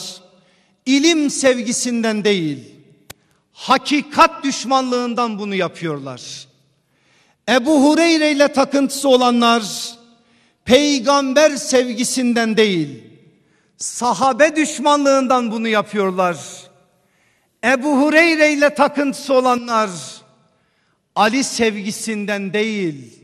[0.85, 2.73] ilim sevgisinden değil
[3.53, 6.21] hakikat düşmanlığından bunu yapıyorlar.
[7.49, 9.63] Ebu Hureyre ile takıntısı olanlar
[10.65, 13.03] peygamber sevgisinden değil
[13.77, 16.37] sahabe düşmanlığından bunu yapıyorlar.
[17.63, 19.89] Ebu Hureyre ile takıntısı olanlar
[21.15, 23.23] Ali sevgisinden değil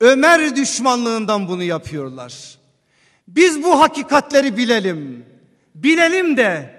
[0.00, 2.58] Ömer düşmanlığından bunu yapıyorlar.
[3.28, 5.26] Biz bu hakikatleri bilelim.
[5.74, 6.74] Bilelim de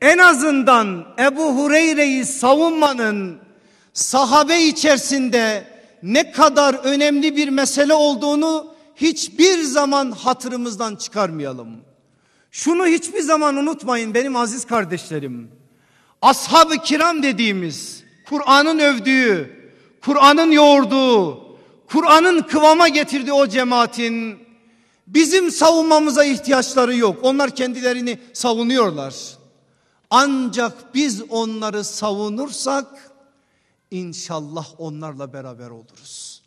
[0.00, 3.38] en azından Ebu Hureyre'yi savunmanın
[3.92, 5.64] sahabe içerisinde
[6.02, 11.68] ne kadar önemli bir mesele olduğunu hiçbir zaman hatırımızdan çıkarmayalım.
[12.50, 15.50] Şunu hiçbir zaman unutmayın benim aziz kardeşlerim.
[16.22, 19.55] Ashab-ı kiram dediğimiz Kur'an'ın övdüğü,
[20.00, 21.46] Kur'an'ın yoğurduğu,
[21.88, 24.38] Kur'an'ın kıvama getirdiği o cemaatin
[25.06, 27.18] bizim savunmamıza ihtiyaçları yok.
[27.22, 29.14] Onlar kendilerini savunuyorlar.
[30.10, 32.86] Ancak biz onları savunursak
[33.90, 36.42] inşallah onlarla beraber oluruz.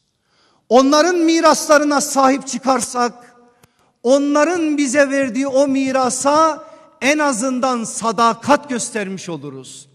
[0.69, 3.35] Onların miraslarına sahip çıkarsak
[4.03, 6.65] onların bize verdiği o mirasa
[7.01, 9.89] en azından sadakat göstermiş oluruz.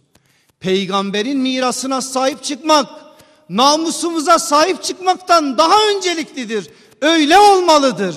[0.61, 3.04] Peygamberin mirasına sahip çıkmak
[3.49, 6.71] namusumuza sahip çıkmaktan daha önceliklidir.
[7.01, 8.17] Öyle olmalıdır.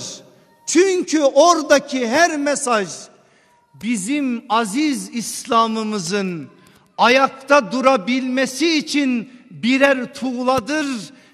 [0.67, 2.87] Çünkü oradaki her mesaj
[3.73, 6.47] bizim aziz İslam'ımızın
[6.97, 10.85] ayakta durabilmesi için birer tuğladır,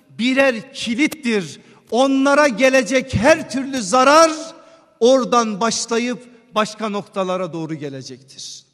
[0.10, 1.60] birer kilittir.
[1.91, 4.32] Onlara gelecek her türlü zarar
[4.99, 8.65] oradan başlayıp başka noktalara doğru gelecektir.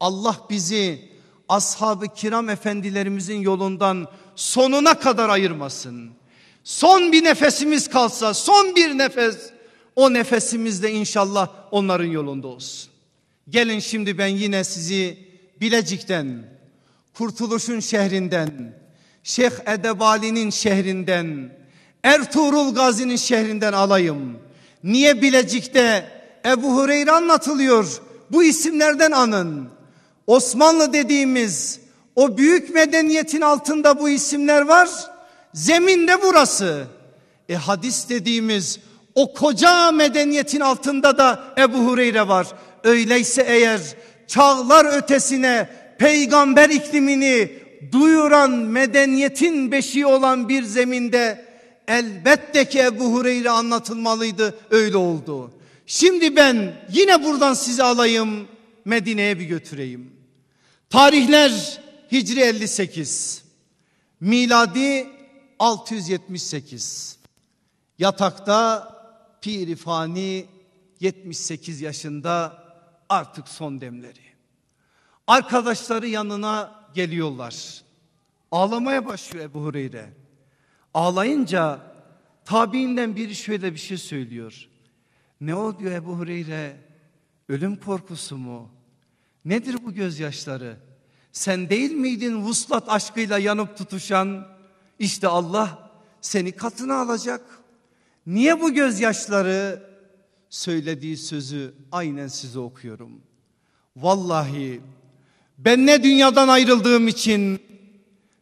[0.00, 1.12] Allah bizi
[1.48, 6.10] ashab-ı kiram efendilerimizin yolundan sonuna kadar ayırmasın.
[6.64, 9.36] Son bir nefesimiz kalsa son bir nefes
[9.96, 12.90] o nefesimiz de inşallah onların yolunda olsun.
[13.48, 15.18] Gelin şimdi ben yine sizi
[15.60, 16.44] Bilecik'ten,
[17.14, 18.74] Kurtuluş'un şehrinden,
[19.22, 21.52] Şeyh Edebali'nin şehrinden,
[22.02, 24.38] Ertuğrul Gazi'nin şehrinden alayım.
[24.84, 26.10] Niye Bilecik'te
[26.46, 28.02] Ebu Hureyre anlatılıyor?
[28.30, 29.68] Bu isimlerden anın.
[30.26, 31.80] Osmanlı dediğimiz
[32.16, 34.88] o büyük medeniyetin altında bu isimler var.
[35.54, 36.84] Zeminde burası.
[37.48, 38.78] E hadis dediğimiz
[39.14, 42.46] o koca medeniyetin altında da Ebu Hureyre var.
[42.84, 43.80] Öyleyse eğer
[44.26, 45.68] çağlar ötesine
[45.98, 47.52] peygamber iklimini
[47.92, 51.44] duyuran medeniyetin beşiği olan bir zeminde
[51.88, 55.50] elbette ki Ebu Hureyre anlatılmalıydı öyle oldu.
[55.86, 58.48] Şimdi ben yine buradan sizi alayım
[58.84, 60.12] Medine'ye bir götüreyim.
[60.90, 61.81] Tarihler
[62.12, 63.44] Hicri 58
[64.20, 65.08] miladi
[65.58, 67.18] 678
[67.98, 68.88] yatakta
[69.42, 70.46] pirifani
[71.00, 72.64] 78 yaşında
[73.08, 74.20] artık son demleri.
[75.26, 77.82] Arkadaşları yanına geliyorlar.
[78.50, 80.12] Ağlamaya başlıyor Ebu Hureyre.
[80.94, 81.80] Ağlayınca
[82.44, 84.68] tabiinden biri şöyle bir şey söylüyor.
[85.40, 86.76] Ne o diyor Ebu Hureyre?
[87.48, 88.70] Ölüm korkusu mu?
[89.44, 90.91] Nedir bu gözyaşları?
[91.32, 94.46] Sen değil miydin vuslat aşkıyla yanıp tutuşan?
[94.98, 95.90] İşte Allah
[96.20, 97.40] seni katına alacak.
[98.26, 99.92] Niye bu gözyaşları?
[100.50, 103.20] Söylediği sözü aynen size okuyorum.
[103.96, 104.80] Vallahi
[105.58, 107.60] ben ne dünyadan ayrıldığım için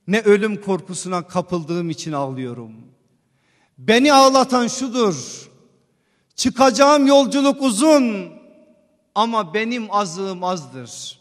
[0.07, 2.73] ne ölüm korkusuna kapıldığım için ağlıyorum.
[3.79, 5.49] Beni ağlatan şudur.
[6.37, 8.29] Çıkacağım yolculuk uzun
[9.15, 11.20] ama benim azığım azdır.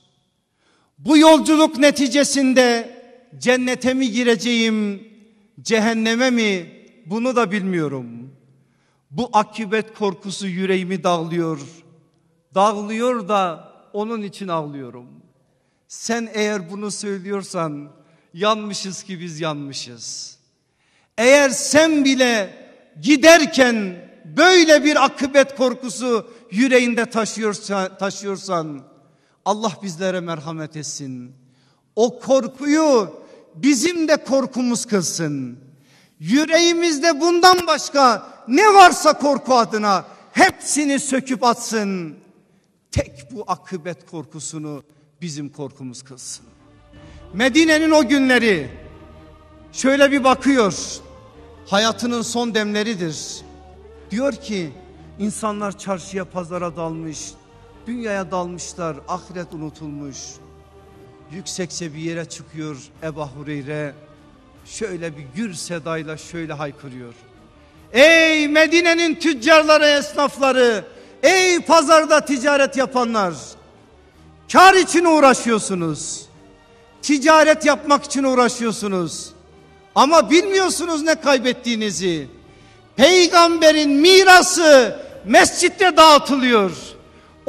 [1.00, 3.00] Bu yolculuk neticesinde
[3.38, 5.08] cennete mi gireceğim,
[5.62, 6.72] cehenneme mi
[7.06, 8.34] bunu da bilmiyorum.
[9.12, 11.60] Bu akibet korkusu yüreğimi dağlıyor.
[12.56, 15.08] Dağlıyor da onun için ağlıyorum.
[15.88, 17.92] Sen eğer bunu söylüyorsan
[18.34, 20.38] yanmışız ki biz yanmışız.
[21.18, 22.54] Eğer sen bile
[23.02, 28.84] giderken böyle bir akıbet korkusu yüreğinde taşıyorsan, taşıyorsan
[29.46, 31.32] Allah bizlere merhamet etsin.
[31.96, 33.14] O korkuyu
[33.56, 35.60] bizim de korkumuz kılsın.
[36.20, 42.18] Yüreğimizde bundan başka ne varsa korku adına hepsini söküp atsın.
[42.92, 44.84] Tek bu akıbet korkusunu
[45.22, 46.46] bizim korkumuz kılsın.
[47.34, 48.70] Medine'nin o günleri
[49.72, 50.74] şöyle bir bakıyor.
[51.68, 53.42] Hayatının son demleridir.
[54.12, 54.72] Diyor ki
[55.20, 57.20] insanlar çarşıya pazara dalmış.
[57.90, 58.98] Dünyaya dalmışlar.
[59.08, 60.18] Ahiret unutulmuş.
[61.32, 63.94] Yüksekse bir yere çıkıyor Ebu Hureyre.
[64.66, 67.14] Şöyle bir gür sedayla şöyle haykırıyor.
[67.94, 70.86] Ey Medine'nin tüccarları, esnafları,
[71.24, 73.34] ey pazarda ticaret yapanlar.
[74.52, 76.26] Kar için uğraşıyorsunuz.
[77.02, 79.30] Ticaret yapmak için uğraşıyorsunuz.
[79.96, 82.28] Ama bilmiyorsunuz ne kaybettiğinizi.
[82.96, 86.99] Peygamberin mirası mescitte dağıtılıyor.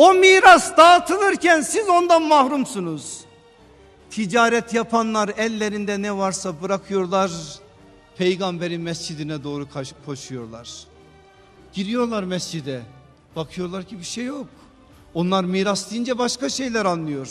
[0.00, 3.20] O miras dağıtılırken siz ondan mahrumsunuz.
[4.10, 7.30] Ticaret yapanlar ellerinde ne varsa bırakıyorlar.
[8.16, 9.66] Peygamberin mescidine doğru
[10.06, 10.70] koşuyorlar.
[11.72, 12.82] Giriyorlar mescide.
[13.36, 14.46] Bakıyorlar ki bir şey yok.
[15.14, 17.28] Onlar miras deyince başka şeyler anlıyor.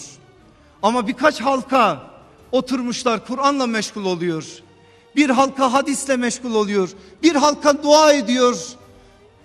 [0.83, 2.03] Ama birkaç halka
[2.51, 4.45] oturmuşlar Kur'an'la meşgul oluyor.
[5.15, 6.89] Bir halka hadisle meşgul oluyor.
[7.23, 8.78] Bir halka dua ediyor.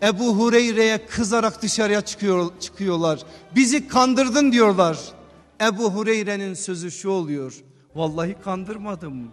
[0.02, 3.20] Ebu Hureyre'ye kızarak dışarıya çıkıyor, çıkıyorlar.
[3.56, 4.98] Bizi kandırdın diyorlar.
[5.60, 7.54] Ebu Hureyre'nin sözü şu oluyor.
[7.94, 9.30] Vallahi kandırmadım.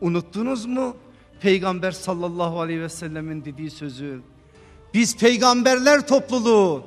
[0.00, 0.96] Unuttunuz mu?
[1.40, 4.20] Peygamber sallallahu aleyhi ve sellemin dediği sözü.
[4.94, 6.84] Biz peygamberler topluluğu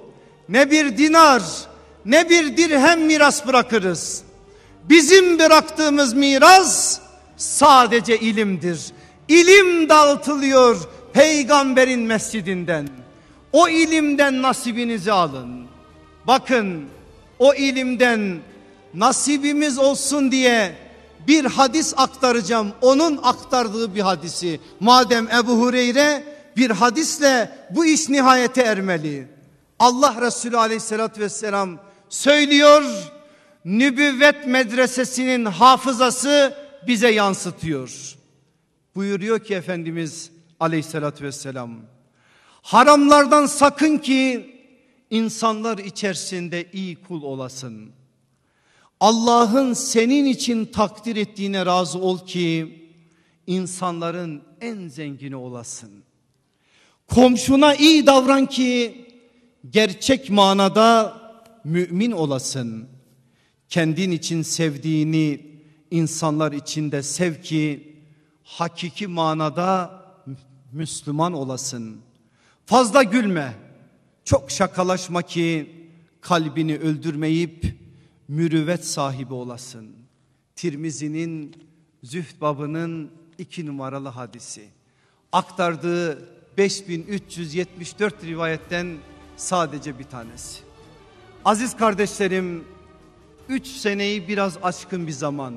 [0.50, 1.44] ne bir dinar
[2.06, 4.24] ne bir dirhem miras bırakırız.
[4.90, 7.00] Bizim bıraktığımız miras
[7.38, 8.86] sadece ilimdir.
[9.28, 10.78] İlim dağıtılıyor
[11.14, 12.88] peygamberin mescidinden.
[13.54, 15.68] O ilimden nasibinizi alın.
[16.28, 16.86] Bakın
[17.40, 18.40] o ilimden
[18.94, 20.76] nasibimiz olsun diye
[21.28, 22.72] bir hadis aktaracağım.
[22.82, 24.60] Onun aktardığı bir hadisi.
[24.80, 26.24] Madem Ebu Hureyre
[26.58, 29.28] bir hadisle bu iş nihayete ermeli.
[29.80, 31.80] Allah Resulü aleyhissalatü vesselam
[32.10, 32.84] söylüyor.
[33.66, 36.54] Nübüvvet medresesinin hafızası
[36.88, 38.16] bize yansıtıyor.
[38.96, 41.97] Buyuruyor ki Efendimiz aleyhissalatü vesselam.
[42.68, 44.50] Haramlardan sakın ki
[45.10, 47.92] insanlar içerisinde iyi kul olasın.
[49.00, 52.80] Allah'ın senin için takdir ettiğine razı ol ki
[53.48, 56.04] insanların en zengini olasın.
[57.08, 59.06] Komşuna iyi davran ki
[59.70, 61.18] gerçek manada
[61.64, 62.88] mümin olasın.
[63.70, 65.42] Kendin için sevdiğini
[65.92, 67.96] insanlar içinde sev ki
[68.44, 70.02] hakiki manada
[70.72, 72.07] Müslüman olasın.
[72.68, 73.54] Fazla gülme,
[74.26, 75.72] çok şakalaşma ki
[76.22, 77.76] kalbini öldürmeyip
[78.28, 79.96] mürüvvet sahibi olasın.
[80.56, 81.56] Tirmizi'nin
[82.04, 84.70] zühd babının iki numaralı hadisi.
[85.32, 88.98] Aktardığı 5374 rivayetten
[89.38, 90.60] sadece bir tanesi.
[91.46, 92.64] Aziz kardeşlerim,
[93.50, 95.56] üç seneyi biraz aşkın bir zaman.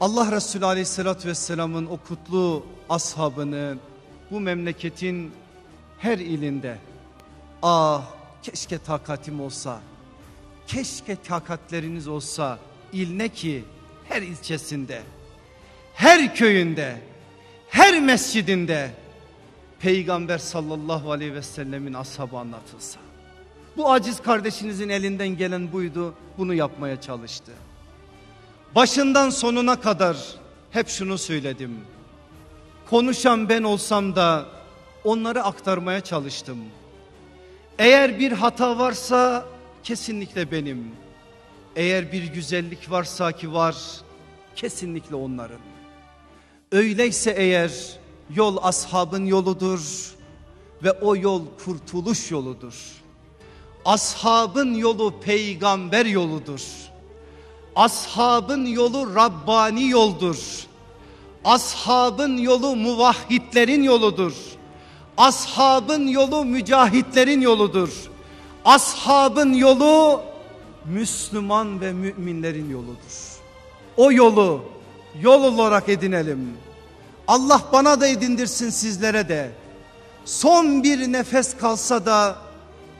[0.00, 3.78] Allah Resulü Aleyhisselatü Vesselam'ın o kutlu ashabını
[4.30, 5.32] bu memleketin
[5.98, 6.78] her ilinde
[7.62, 8.02] ah
[8.42, 9.80] keşke takatim olsa
[10.66, 12.58] keşke takatleriniz olsa
[12.92, 13.64] il ne ki
[14.08, 15.02] her ilçesinde
[15.94, 17.00] her köyünde
[17.68, 18.90] her mescidinde
[19.80, 23.00] Peygamber sallallahu aleyhi ve sellemin ashabı anlatılsa.
[23.76, 27.52] Bu aciz kardeşinizin elinden gelen buydu bunu yapmaya çalıştı.
[28.74, 30.16] Başından sonuna kadar
[30.70, 31.80] hep şunu söyledim.
[32.90, 34.46] Konuşan ben olsam da
[35.04, 36.58] onları aktarmaya çalıştım.
[37.78, 39.46] Eğer bir hata varsa
[39.82, 40.90] kesinlikle benim.
[41.76, 43.76] Eğer bir güzellik varsa ki var
[44.56, 45.60] kesinlikle onların.
[46.72, 47.98] Öyleyse eğer
[48.34, 50.14] yol ashabın yoludur
[50.82, 52.74] ve o yol kurtuluş yoludur.
[53.84, 56.62] Ashabın yolu peygamber yoludur.
[57.76, 60.66] Ashabın yolu Rabbani yoldur.
[61.46, 64.32] Ashabın yolu muvahhidlerin yoludur.
[65.16, 67.90] Ashabın yolu mücahitlerin yoludur.
[68.64, 70.20] Ashabın yolu
[70.84, 73.36] Müslüman ve müminlerin yoludur.
[73.96, 74.64] O yolu
[75.20, 76.56] yol olarak edinelim.
[77.28, 79.50] Allah bana da edindirsin sizlere de.
[80.24, 82.36] Son bir nefes kalsa da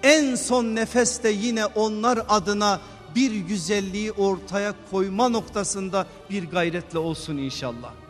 [0.02, 2.80] en son nefeste yine onlar adına
[3.14, 8.05] bir güzelliği ortaya koyma noktasında bir gayretle olsun inşallah.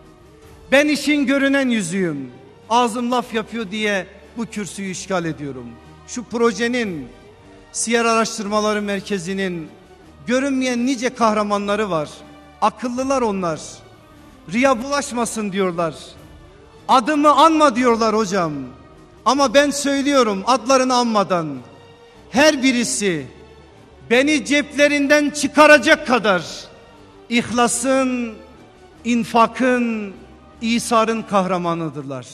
[0.73, 2.31] Ben işin görünen yüzüyüm.
[2.71, 4.07] Ağzım laf yapıyor diye
[4.37, 5.67] bu kürsüyü işgal ediyorum.
[6.09, 7.09] Şu projenin
[7.73, 9.69] Siyer Araştırmaları Merkezi'nin
[10.27, 12.09] görünmeyen nice kahramanları var.
[12.63, 13.61] Akıllılar onlar.
[14.53, 15.95] Riya bulaşmasın diyorlar.
[16.89, 18.53] Adımı anma diyorlar hocam.
[19.25, 21.57] Ama ben söylüyorum adlarını anmadan.
[22.31, 23.27] Her birisi
[24.11, 26.43] beni ceplerinden çıkaracak kadar
[27.29, 28.35] ihlasın,
[29.05, 30.13] infakın,
[30.61, 32.27] İsa'nın kahramanıdırlar.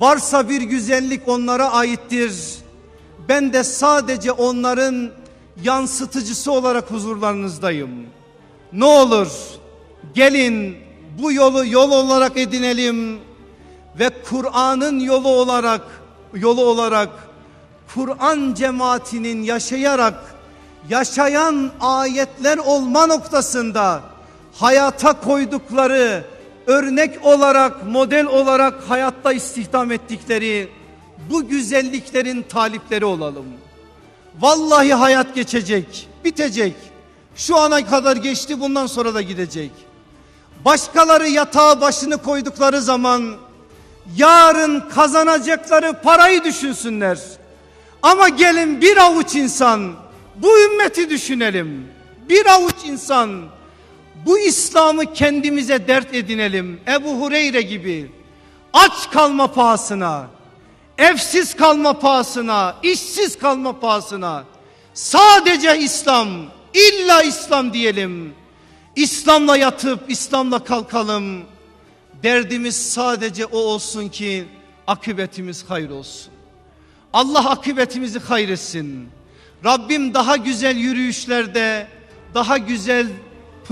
[0.00, 2.56] Varsa bir güzellik onlara aittir.
[3.28, 5.10] Ben de sadece onların
[5.62, 7.90] yansıtıcısı olarak huzurlarınızdayım.
[8.72, 9.28] Ne olur
[10.14, 10.76] gelin
[11.22, 13.18] bu yolu yol olarak edinelim
[13.98, 15.80] ve Kur'an'ın yolu olarak
[16.34, 17.08] yolu olarak
[17.94, 20.14] Kur'an cemaatinin yaşayarak
[20.88, 24.00] yaşayan ayetler olma noktasında
[24.54, 26.24] hayata koydukları
[26.66, 30.68] örnek olarak model olarak hayatta istihdam ettikleri
[31.30, 33.46] bu güzelliklerin talipleri olalım.
[34.40, 36.74] Vallahi hayat geçecek, bitecek.
[37.36, 39.70] Şu ana kadar geçti bundan sonra da gidecek.
[40.64, 43.34] Başkaları yatağa başını koydukları zaman
[44.16, 47.18] yarın kazanacakları parayı düşünsünler.
[48.02, 49.92] Ama gelin bir avuç insan
[50.36, 51.86] bu ümmeti düşünelim.
[52.28, 53.42] Bir avuç insan
[54.26, 56.80] bu İslam'ı kendimize dert edinelim.
[56.88, 58.10] Ebu Hureyre gibi
[58.72, 60.26] aç kalma pahasına,
[60.98, 64.44] evsiz kalma pahasına, işsiz kalma pahasına
[64.94, 66.28] sadece İslam,
[66.74, 68.34] illa İslam diyelim.
[68.96, 71.42] İslam'la yatıp İslam'la kalkalım.
[72.22, 74.44] Derdimiz sadece o olsun ki
[74.86, 76.32] akıbetimiz hayır olsun.
[77.12, 79.08] Allah akıbetimizi hayretsin.
[79.64, 81.86] Rabbim daha güzel yürüyüşlerde,
[82.34, 83.06] daha güzel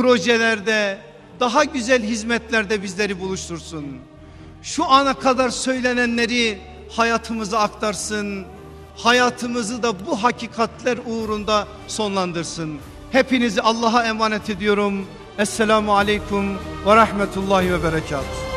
[0.00, 0.98] projelerde,
[1.40, 3.86] daha güzel hizmetlerde bizleri buluştursun.
[4.62, 6.58] Şu ana kadar söylenenleri
[6.96, 8.44] hayatımıza aktarsın.
[8.96, 12.78] Hayatımızı da bu hakikatler uğrunda sonlandırsın.
[13.12, 15.06] Hepinizi Allah'a emanet ediyorum.
[15.38, 16.54] Esselamu Aleyküm
[16.86, 18.49] ve Rahmetullahi ve Berekatuhu.